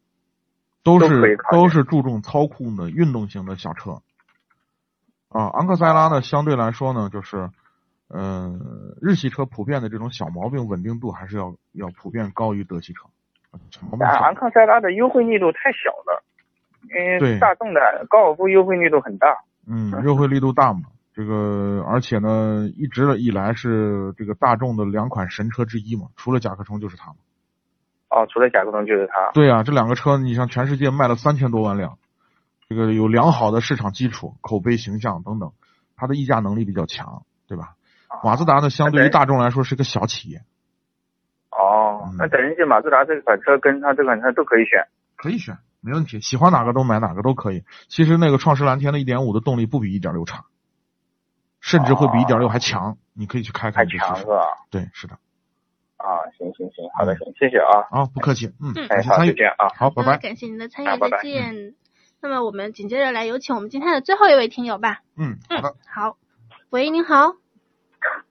[0.82, 4.00] 都是都是注重操控的运动型的小车。
[5.28, 7.50] 啊，昂克赛拉呢，相对来说呢，就是，
[8.08, 8.58] 呃，
[9.02, 13.06] 日系车普遍的这种小毛病稳定度还是要要普遍高于德系车。
[13.70, 16.22] 小毛病但少昂克赛拉的优惠力度太小了，
[16.82, 19.38] 因对为大众的高尔夫优惠力度很大。
[19.66, 20.82] 嗯，优惠力度大嘛，
[21.14, 27.16] 这个而且呢，一直以来是这个大众的两款神车之一嘛，除了甲壳虫就是它嘛。
[28.08, 29.32] 哦，除了甲壳虫就是它。
[29.32, 31.98] 对啊，这两个车你像全世界卖了三千多万辆，
[32.68, 35.52] 这个有良好的市场基础、口碑、形象等等，
[35.96, 37.74] 它的溢价能力比较强，对吧？
[38.22, 40.42] 马自达呢，相对于大众来说是个小企业，
[42.06, 44.86] 哦，那等于就马自达这款车跟它这款车都可以选。
[45.16, 47.64] 可以选，没问题，喜欢哪个都买哪个都可以。
[47.88, 50.44] 其实那个创世蓝天的1.5的动力不比1.6差，
[51.60, 53.78] 甚至会比1.6还强，你可以去开开。
[53.78, 54.34] 还强是吧？
[54.70, 55.14] 对，是的。
[55.96, 57.88] 啊，行行行，好的，行，谢谢啊。
[57.90, 59.68] 啊，不客气，嗯，嗯哎，好，就这样啊。
[59.74, 60.18] 好，拜拜。
[60.18, 61.74] 感谢您的参与，再见。
[62.20, 65.00] 那么我们紧接着来有请我们今天的最后一位听友吧。
[65.16, 65.74] 嗯，好的。
[65.88, 66.16] 好，
[66.70, 67.32] 喂，您好。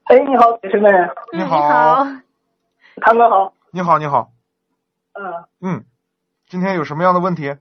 [0.04, 0.94] 哎，你好，女士们。
[1.34, 2.06] 嗯，你好。
[3.02, 3.54] 谭哥好。
[3.76, 4.32] 你好，你好。
[5.12, 5.44] 嗯。
[5.60, 5.86] 嗯，
[6.48, 7.54] 今天有什么样的问题？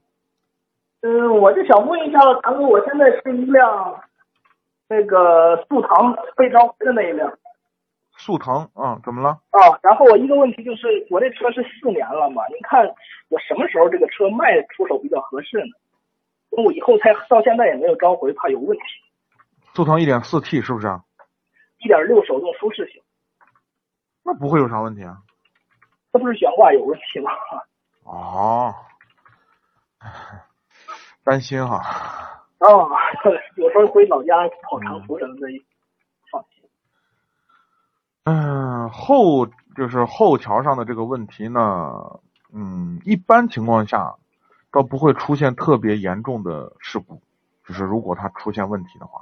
[1.00, 4.00] 嗯，我就想问一下谭哥，我现在是一辆
[4.86, 7.36] 那个速腾被召回的那一辆。
[8.16, 9.30] 速腾啊、怎么了？
[9.50, 12.86] 啊，然后我一个问题就是，我这车是四年了嘛，您看
[13.28, 15.74] 我什么时候这个车卖出手比较合适呢？
[16.50, 18.84] 我以后才到现在也没有召回，怕有问题。
[19.74, 20.86] 速腾一点四 T 是不是？
[21.78, 23.02] 一点六手动舒适型，
[24.22, 25.18] 那不会有啥问题啊。
[26.14, 27.32] 这不是悬挂有问题吗？
[28.04, 28.72] 哦，
[31.24, 31.78] 担心哈。
[32.58, 32.68] 啊，
[33.56, 35.48] 有时候回老家跑长途什么的，
[36.30, 36.62] 放心。
[38.22, 39.44] 嗯，后
[39.74, 42.20] 就是后桥上的这个问题呢，
[42.52, 44.14] 嗯，一般情况下
[44.70, 47.20] 倒不会出现特别严重的事故，
[47.66, 49.20] 就是如果它出现问题的话，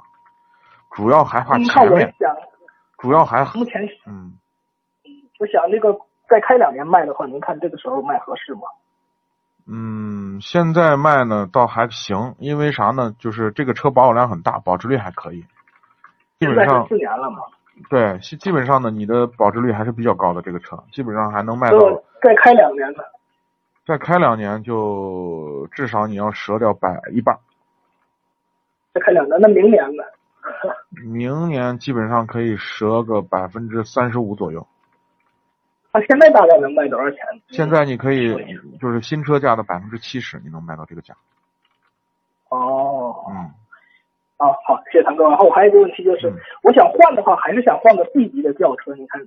[0.91, 2.13] 主要还怕前面，
[2.99, 4.37] 主要还目前嗯，
[5.39, 5.91] 我想那个
[6.33, 8.61] 再开两年卖的话，您看这个时候卖合适吗？
[9.67, 13.13] 嗯，现在卖呢倒还行，因为啥呢？
[13.19, 15.45] 就是这个车保有量很大，保值率还可以，
[16.39, 17.37] 基本上四年了嘛，
[17.87, 20.41] 对，基基本上呢，你的保值率还是比较高的。
[20.41, 21.77] 这个车基本上还能卖到
[22.19, 23.03] 再开两年呢。
[23.85, 27.37] 再开两年就至少你要折掉百一半。
[28.91, 30.03] 再开两年，那明年呢？
[31.05, 34.65] 明年基本上可以折个百分之三十五左右。
[35.93, 37.19] 它现在大概能卖多少钱？
[37.49, 38.35] 现在你可以
[38.81, 41.13] 就是新车价的百分之七十，你能卖到这个价。
[42.49, 43.23] 哦。
[43.29, 43.53] 嗯。
[44.37, 45.23] 啊，好，谢谢唐哥。
[45.29, 48.93] 然后我还有一个问题就是，嗯、我想换的话，还是想换个 B 级的轿车。
[48.95, 49.21] 你看，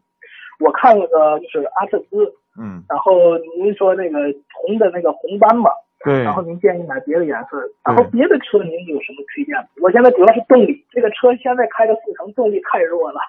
[0.59, 4.19] 我看了个就是阿特兹，嗯，然后您说那个
[4.53, 5.71] 红的那个红斑嘛，
[6.05, 9.57] 对，然后您建议买别的颜色，然后别的车您有什么推荐？
[9.81, 13.21] 我现在主要是动力，这个车现在开的速腾，动力太弱了。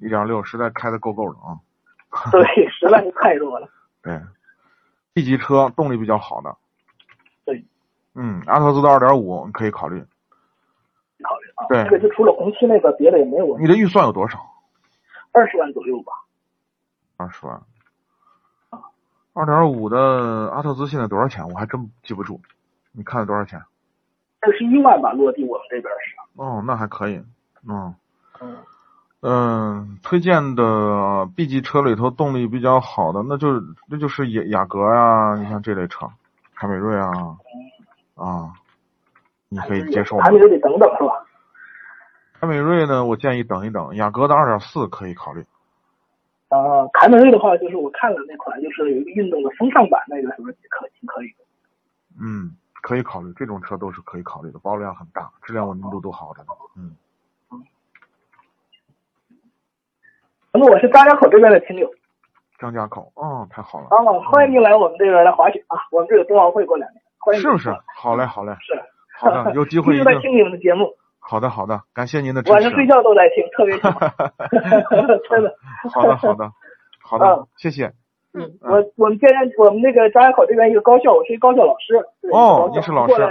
[0.00, 1.58] 一点六实在开的够够的啊。
[2.32, 3.68] 对，实在是太弱了。
[4.02, 4.20] 对
[5.12, 6.56] ，B 级车动力比较好的。
[7.44, 7.64] 对。
[8.14, 10.00] 嗯，阿特兹的二点五你可以考虑。
[11.22, 11.66] 考虑啊。
[11.68, 11.84] 对。
[11.84, 13.58] 这个就除了红旗那个，别的也没有。
[13.58, 14.38] 你的预算有多少？
[15.32, 16.12] 二十万左右吧。
[17.16, 17.62] 二十万。
[19.32, 19.98] 二点五的
[20.50, 21.48] 阿特兹现在多少钱？
[21.48, 22.40] 我还真记不住。
[22.92, 23.62] 你看了多少钱？
[24.40, 26.16] 二十一万吧，落地我们这边是。
[26.34, 27.22] 哦，那还可以。
[27.68, 27.94] 嗯。
[28.40, 28.56] 嗯。
[29.22, 36.06] 嗯，推荐的 B 级车里头动力比较好的，那就是那就是雅雅阁呀、啊，你像这类车，
[36.54, 37.36] 凯美瑞啊，
[38.14, 38.52] 啊，
[39.50, 40.24] 你可以接受吗？
[40.24, 41.12] 凯美瑞得等等是吧？
[42.40, 45.44] 凯美瑞呢，我建议等一等，雅阁的二点四可以考虑。
[46.48, 51.44] 呃，凯美瑞的话，就是我看了那款，就是有一个运动的风尚版，那个是不是可挺可以的？
[52.18, 56.48] 嗯，可以考虑，这种车都是可以考虑的，保有量很大，质量稳定度都好着呢。
[56.74, 56.96] 嗯。
[60.60, 61.90] 那我是张家口这边的听友。
[62.58, 63.86] 张家口，哦，太好了。
[63.88, 65.78] 哦，欢迎您来我们这边来滑雪啊！
[65.90, 67.40] 我们这有冬奥会过两年，欢迎。
[67.40, 67.74] 是不是？
[67.96, 68.52] 好嘞，好嘞。
[68.60, 68.78] 是。
[69.18, 70.90] 好的， 有机会一直在听你们的节目。
[71.18, 72.52] 好的，好的，感谢您的支持。
[72.52, 74.12] 晚上睡觉都在听，特别喜欢。
[75.30, 75.54] 真的。
[75.94, 76.52] 好的，好的，
[77.02, 77.92] 好的，谢谢。
[78.34, 81.96] 嗯，我我们现在我们那个张家口这边一个高校，我是一个高校老师。
[82.30, 83.22] 哦，你是老师。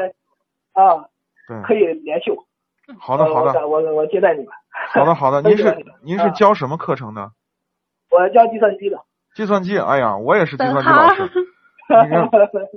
[0.74, 1.06] 啊。
[1.48, 1.62] 对。
[1.62, 2.44] 可以联系我。
[3.00, 3.68] 好的，好的。
[3.68, 4.54] 我我接待你吧。
[4.94, 5.42] 好的，好的。
[5.42, 7.32] 您是您是教什么课程的？
[8.10, 8.98] 我教计算机的。
[9.36, 11.30] 计算机，哎呀，我也是计算机老师。
[11.90, 12.30] 你看，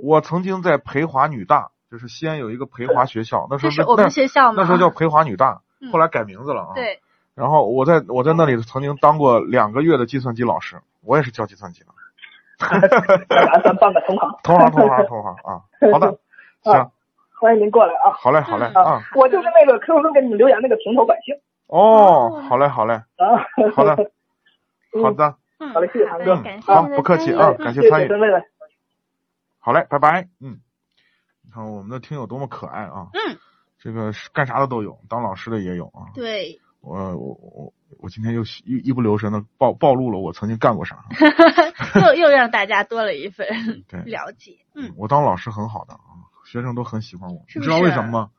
[0.03, 5.61] 我曾经在培华女大，就是西安有一个培华学校，那时候是我们学校那时候叫培华女大，
[5.91, 6.73] 后来改名字了啊。
[6.75, 6.99] 对。
[7.35, 11.87] 然后我在我在那里曾经当过两个月的计算机老师，我也是教计算机的。
[13.63, 14.29] 咱办个同行。
[14.43, 15.61] 同行，同行，同行啊！
[15.91, 16.17] 好的，
[16.61, 16.91] 行。
[17.43, 18.13] 欢迎您过来啊！
[18.13, 19.03] 好嘞，好嘞啊！
[19.15, 21.35] 我就是那个 QQ 给你们留言那个平头百姓。
[21.67, 22.93] 哦，好嘞，好嘞。
[22.93, 23.03] 啊，
[23.75, 23.97] 好的，
[25.03, 25.35] 好的。
[25.73, 28.07] 好嘞，谢谢谭哥，好，不客气啊，感谢参与。
[28.07, 28.45] 谢谢
[29.59, 30.29] 好嘞，拜拜。
[30.39, 30.61] 嗯，
[31.43, 33.09] 你看我们的听友多么可爱啊！
[33.11, 33.35] 嗯，
[33.77, 36.15] 这个干啥的都有，当老师的也有啊。
[36.15, 36.61] 对。
[36.79, 41.03] 我我我我今天又一一不留神的暴暴露了我曾经干过啥。
[42.07, 43.45] 又又让大家多了一份
[44.05, 44.59] 了解。
[44.75, 45.99] 嗯，我当老师很好的啊。
[46.53, 48.29] 学生都很喜欢我，你知道为什么吗？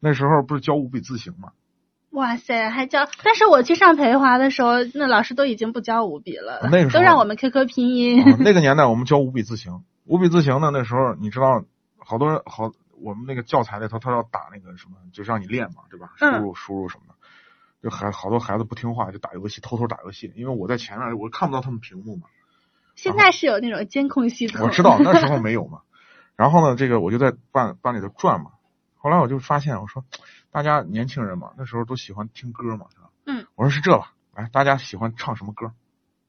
[0.00, 1.52] 那时候不是教五笔字形吗？
[2.10, 3.08] 哇塞，还教！
[3.24, 8.22] 但是我去上培华的时候，那老师都已经不教五笔了，那个都让我们 QQ 拼音。
[8.22, 11.64] 啊、那个年代我们教五笔字形，五笔字形呢，那时候你知道，
[11.96, 12.70] 好多人好，
[13.00, 16.12] 我们那个教材里头他要打那个什么，就是让你练嘛，对吧？
[16.18, 17.14] 输入、嗯、输入什么的，
[17.82, 22.26] 就孩好多孩子不听话，就打游戏，偷偷打游戏，因为我在前面，我看不到他们屏幕嘛。
[22.94, 25.80] 现在是有那种监控系统，我知道那时候没有嘛。
[26.38, 28.52] 然后呢，这个我就在班班里头转嘛。
[28.96, 30.04] 后来我就发现，我说
[30.52, 33.10] 大家年轻人嘛，那时候都喜欢听歌嘛，是吧？
[33.26, 33.44] 嗯。
[33.56, 35.72] 我说是这吧，哎，大家喜欢唱什么歌？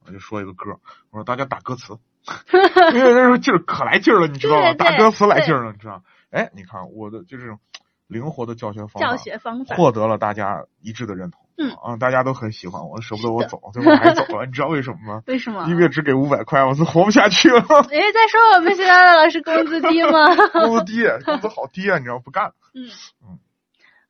[0.06, 0.80] 我就说一个歌，
[1.12, 2.00] 我说大家打歌词，
[2.94, 4.74] 因为那时候劲儿可来劲儿了，你知道吗？
[4.74, 6.04] 打歌词来劲儿了，你知道？
[6.32, 7.60] 哎，你看我的就这种
[8.08, 11.46] 灵活的教学方法，教学方法获得了大家一致的认同。
[11.60, 14.46] 嗯啊，大家都很喜欢我，舍不得我走，最后还走了。
[14.46, 15.22] 你知道为什么吗？
[15.28, 15.66] 为什么？
[15.68, 17.60] 一个月只给五百块，我是活不下去了。
[17.92, 20.34] 哎，再说我们学校的老师工资低吗？
[20.54, 21.98] 工资低，工资好低啊！
[22.00, 22.54] 你知道不干。
[22.74, 22.88] 嗯
[23.28, 23.38] 嗯。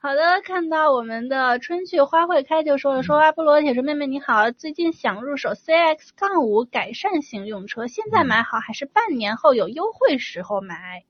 [0.02, 11.04] 好的，看到我们的春去花会开就说了，说阿波罗铁锤妹妹你好，最近想入手 CX 杠五改善型用车，现在买好还是半年后有优惠时候买？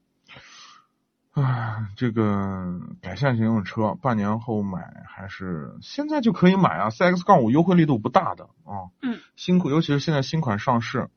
[1.41, 11.10] 唉，这个改善型用车半年后买还是现在就可以买啊？CX 杠五优惠力度不大的啊，嗯，新款尤其是现在新款上市，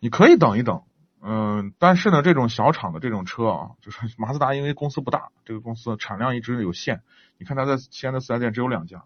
[0.00, 0.82] 你可以等一等，
[1.20, 7.02] 嗯，但是呢，这种小厂的这种车啊，就是马自达因为公司不大，这个公司产量一直有限，
[7.38, 9.04] 你看它在西安的四 S 店只有两家，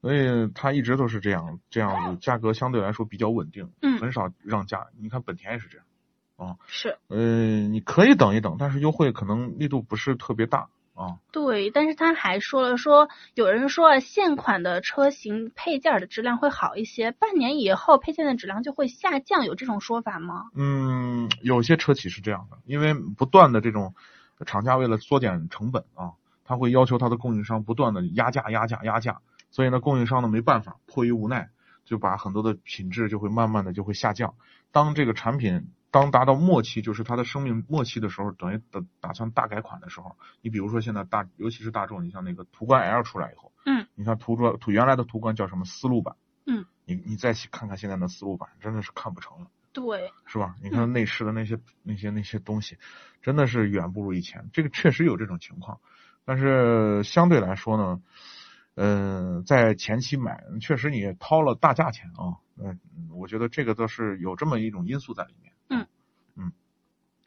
[0.00, 4.86] 所以它一直都是这样这样子，价格相对来说比较稳定，嗯，很少让价。
[4.98, 5.85] 你看本田也是这样。
[6.36, 7.16] 啊，是，呃，
[7.68, 11.16] 你可以等一等，但是优惠可能力度不是特别大，啊。
[11.32, 20.50] 对，但是他还说了说，有人说现款的车型配件的质量会好一些，半年以后配件的质量就会下降，有这种说法吗？
[20.54, 23.94] 嗯，有些车企是这样的，因为不断的这种
[24.44, 26.12] 厂家为了缩减成本啊，
[26.44, 31.48] 他会要求他的供应商不断的压价、压价、压价，所以呢，供应商呢没办法，迫于无奈，
[31.86, 34.34] 就把很多的品质就会慢慢的就会下降。
[34.70, 50.54] 当这个产品当达到末期，就是它的生命末期的时候，等于打打算大改款的时候，你比如说现在大，尤其是大众，你像那个途观 L 出来以后，嗯，你看途观途原来的途观叫什么思路版，嗯，你你再去看看现在的思路版，真的是看不成了，对，是吧？
[50.62, 52.76] 你看内饰的那些、那些那些东西，
[53.22, 54.50] 真的是远不如以前。
[54.52, 55.80] 这个确实有这种情况，
[56.26, 58.02] 但是相对来说呢，
[58.74, 62.78] 嗯、在前期买，确实你掏了大价钱啊，嗯、
[63.14, 65.55] 我觉得这个都是有这么一种因素在里面。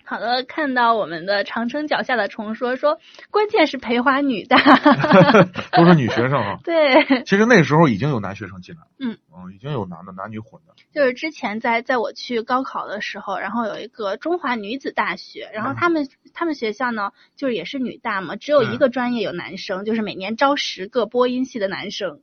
[0.09, 2.97] 好的，看到我们的长城脚下的虫说说，
[3.29, 4.57] 关键是培华女大，
[5.71, 6.57] 都是女学生啊。
[6.63, 10.73] 对，其实那时候已经有男学生进来了，嗯，嗯，已经有男的，男女混的。
[10.91, 22.21] 就是之前在在我去高考的时候，然后有一个中华女子大学，然后他们、他们学校呢，就是也是女大嘛，只有一个专业有男生，就是每年招十个播音系的男生，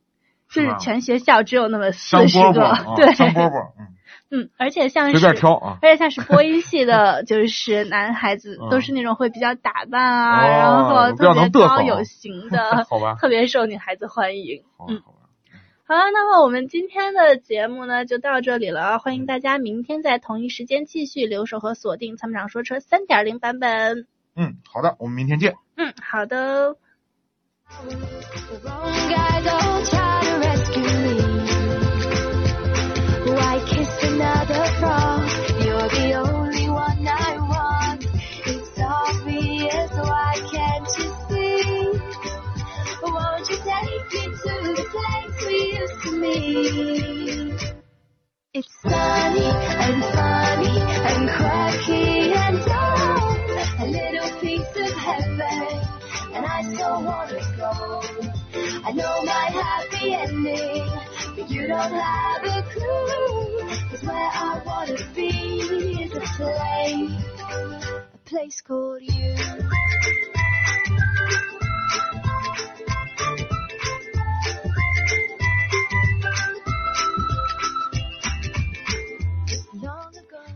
[0.49, 3.95] 就是全学校只有那么四十个， 啊，对，香饽饽，嗯，
[4.29, 14.63] 嗯，而且像随是便挑啊而且像是播音系的， 就是男孩子都是那种会比较打扮啊，哦然后特别能嘚瑟啊高有型的， 好吧特别受女孩子欢迎。
[14.89, 15.01] 嗯，
[15.87, 24.07] 好了，那么我们今天的节目呢就到这里了，欢迎大家明天在同一时间继续留守和锁定参谋长说车三点零版本。
[24.35, 25.55] 嗯，好的，我们明天见。
[25.77, 26.75] 嗯，好的。
[34.17, 35.29] Another frog?
[35.61, 38.03] You're the only one I want.
[38.45, 41.53] It's obvious, why can't you see?
[43.03, 47.59] Won't you take me to the place we used to meet?
[48.55, 49.49] It's sunny
[49.85, 50.77] and funny
[51.11, 53.41] and quirky and dumb.
[53.79, 55.69] A little piece of heaven,
[56.33, 58.01] and I so wanna go.
[58.83, 60.89] I know my happy ending,
[61.35, 63.56] but you don't have a clue.
[63.89, 69.35] Cause where I wanna be is a place, a place called you.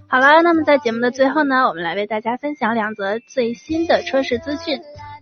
[0.08, 4.82] 好了，那么在节目的最后呢，我们来为大家分享两则最新的车市资讯。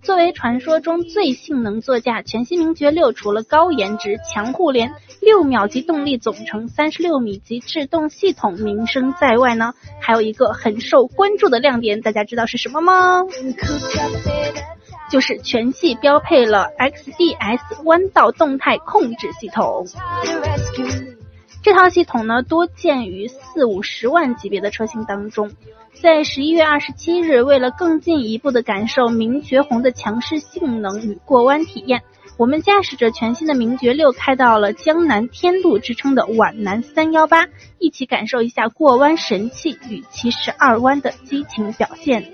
[0.10, 4.92] 作为传说中最性能座驾，全新名爵六除了高颜值、强互联、
[5.22, 13.22] 六秒级动力总成、三十六米级制动系统名声在外呢，还有一个很受关注的亮点，大家知道是什么吗？
[15.12, 19.86] 就是全系标配了 XDS 弯道动态控制系统。
[21.62, 25.52] 这套系统呢，多见于四五十万级别的车型当中。
[26.02, 32.04] 在十一月二十七日，为了更进一步的感受名爵红的强势性能与过弯体验，
[32.38, 42.32] 我们驾驶着全新的名爵六开到了江南天路之称的皖南三幺八，一起感受一下过弯神器与七十二弯的激情表现。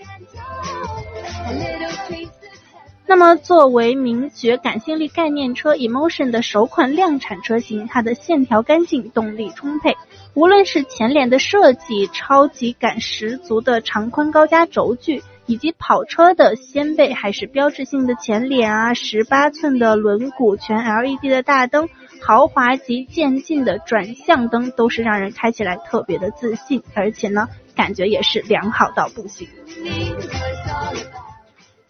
[3.08, 9.96] 那么，作为名爵感性力概念车 Emotion 的首款量产车型，它的线条干净，动力充沛。
[10.34, 21.88] 无论是前脸的设计，超级感十足的长宽高加轴距，以及跑车的掀背，还是标志性的前脸啊，十八寸的轮毂，全 LED 的大灯，
[22.22, 29.48] 豪华级渐进的转向灯，都是让人开起来特别的自信，而且呢，感觉也是良好到不行。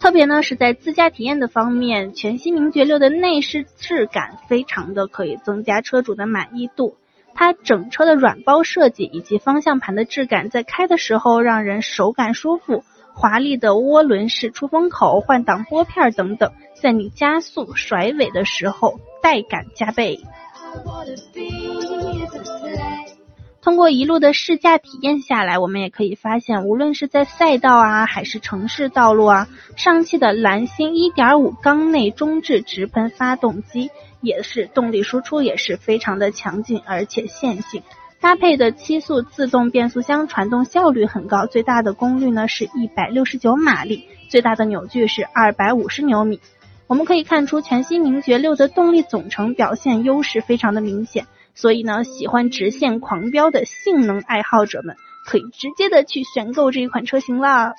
[0.06, 6.96] 特别呢是在自驾体验的方面，全新名爵六的内饰质感非常的可以增加车主的满意度。
[7.34, 12.84] 它整车的软包设计以及方向盘的质感，在开的时候让人手感舒服。
[13.16, 20.20] 华丽的涡轮式出风口、换挡拨片等等，在你加速甩尾的时候带感加倍。
[23.66, 33.90] 通过一路的试驾体验下来，我们也可以发现，无论是在赛道啊，还是城市道路啊，上汽的蓝星1.5缸内中置直喷发动机
[34.22, 37.82] 也是动力输出也是非常的强劲，而且线性。
[38.20, 46.40] 搭配的七速自动变速箱传动效率很高，最大的功率呢是169马力，最大的扭矩是250牛米。
[46.86, 51.26] 我们可以看出，全新名爵六的动力总成表现优势非常的明显。
[51.56, 54.96] 所以呢喜欢直线狂飙的性能爱好者们
[55.26, 57.74] 可以直接的去选购这一款车型啦。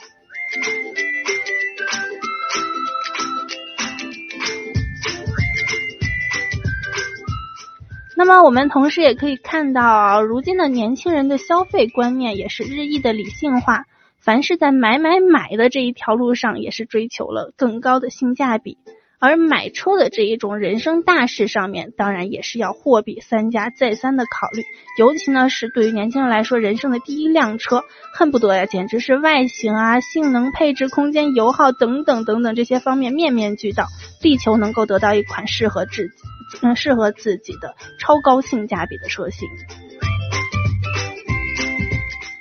[8.17, 13.85] 那么我们同时也可以看到啊如今的年轻人的消费观念也是日益的理性化
[14.19, 18.79] 凡是在买买买的这一条路上也是追求了更高的性价比。
[19.19, 24.63] 而买车的这一种人生大事上面，当然也是要货比三家，再三的考虑。
[24.99, 33.87] 尤其呢是对于年轻人来说，人生的第一辆车，恨不得呀，简直是外形啊、性能、配置、空间、油耗等等等等这些方面面面俱到，
[34.21, 36.15] 力求能够得到一款适合自己、
[36.63, 39.49] 嗯适合自己的超高性价比的车型。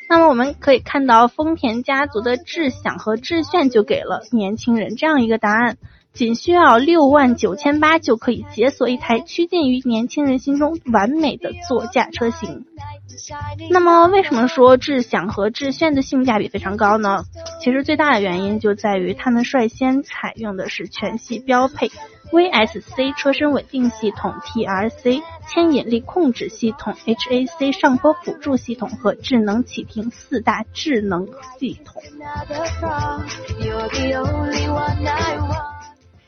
[0.07, 5.77] 那么我们可以看到，丰田家族的智享和智炫就给了年轻人这样一个答案。
[6.15, 12.65] 仅需要六万九千八就可以解锁一台趋近于年轻人心中完美的座驾车型。
[13.69, 17.25] 那么，为什么说智享和致炫的性价比非常高呢？
[17.61, 21.91] 其实最大的原因就在于他们率先采用的是全系标配
[22.31, 31.27] VSC 车身稳定系统、TRC 牵引力控制系统、HAC 上坡辅助系统和智能启停四大智能
[31.59, 32.01] 系统。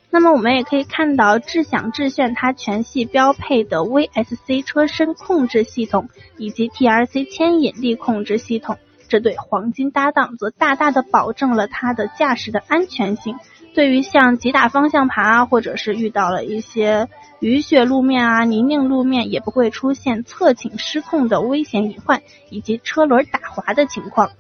[0.10, 8.78] 那么我们也可以看到，智享致炫它全系标配的 VSC 车身控制系统以及 TRC 牵引力控制系统，
[9.10, 13.36] 这对黄金搭档则大大的保证了它的驾驶的安全性。
[13.74, 17.10] 对于像急打方向盘啊，或者是遇到了一些
[17.40, 24.32] 雨雪路面啊、泥泞路面，也不会出现侧倾失控的危险隐患，以及车轮打滑的情况。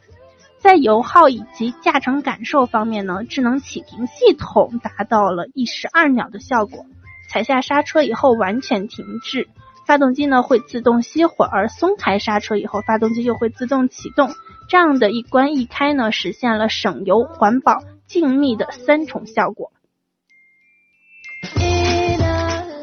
[0.59, 6.85] 在油耗以及驾乘感受方面呢，智能启停系统达到了一石二鸟的效果。
[7.29, 9.47] 踩下刹车以后完全停滞，
[9.85, 14.29] 发动机呢会自动熄火，而松开刹车以后，发动机又会自动启动。
[14.69, 19.71] 这样的一关一开呢，实现了省油、环保、静谧的三重效果。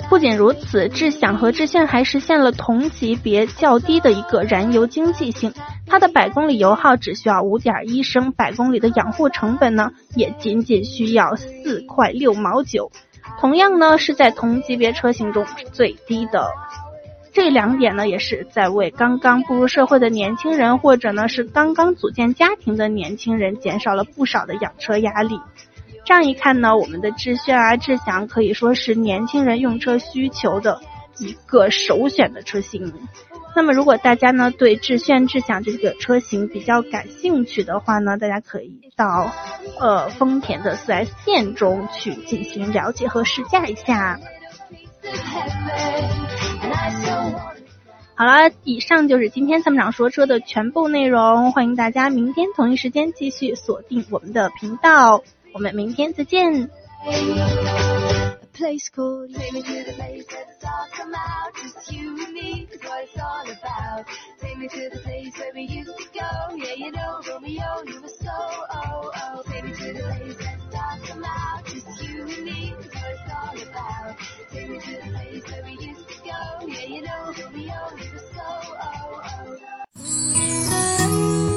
[0.08, 5.52] 不仅如此，智享和致炫还实现了同级别较低的一个燃油经济性。
[5.86, 12.92] 它的百公里油耗只需要五点一升，百公里的养护成本呢也仅仅需要四块六毛九。
[13.40, 16.48] 同样呢是在同级别车型中最低的。
[17.32, 25.40] 这两点呢也是在为刚刚步入社会的年轻人，或者呢是刚刚组建家庭的年轻人减少了不少的养车压力。
[26.04, 30.80] 这样一看呢，我们的致炫啊、致享可以说是年轻人用车需求的
[31.18, 32.92] 一个首选的车型。
[33.56, 39.32] 那么，如果大家呢对致炫、致享这个车型比较感兴趣的话呢，大家可以到
[39.80, 44.18] 呃丰田的 4S 店中去进行了解和试驾一下。
[48.16, 55.22] 好了，以上就是今天参谋长说车的全部内容，欢迎大家明天同一时间继续锁定我们的频道。
[55.53, 56.69] 我们明天再见。
[58.59, 63.03] place called Take me to the place let's talk about Just you and me is what
[63.05, 64.05] it's all about
[64.41, 68.01] Take me to the place where we used to go Yeah, you know, Romeo, you
[68.01, 72.43] were so, oh, oh Take me to the place let's talk about Just you and
[72.43, 74.17] me is what it's all about
[74.51, 78.11] Take me to the place where we used to go Yeah, you know, Romeo, you
[78.11, 79.21] were so, oh,
[80.99, 81.52] oh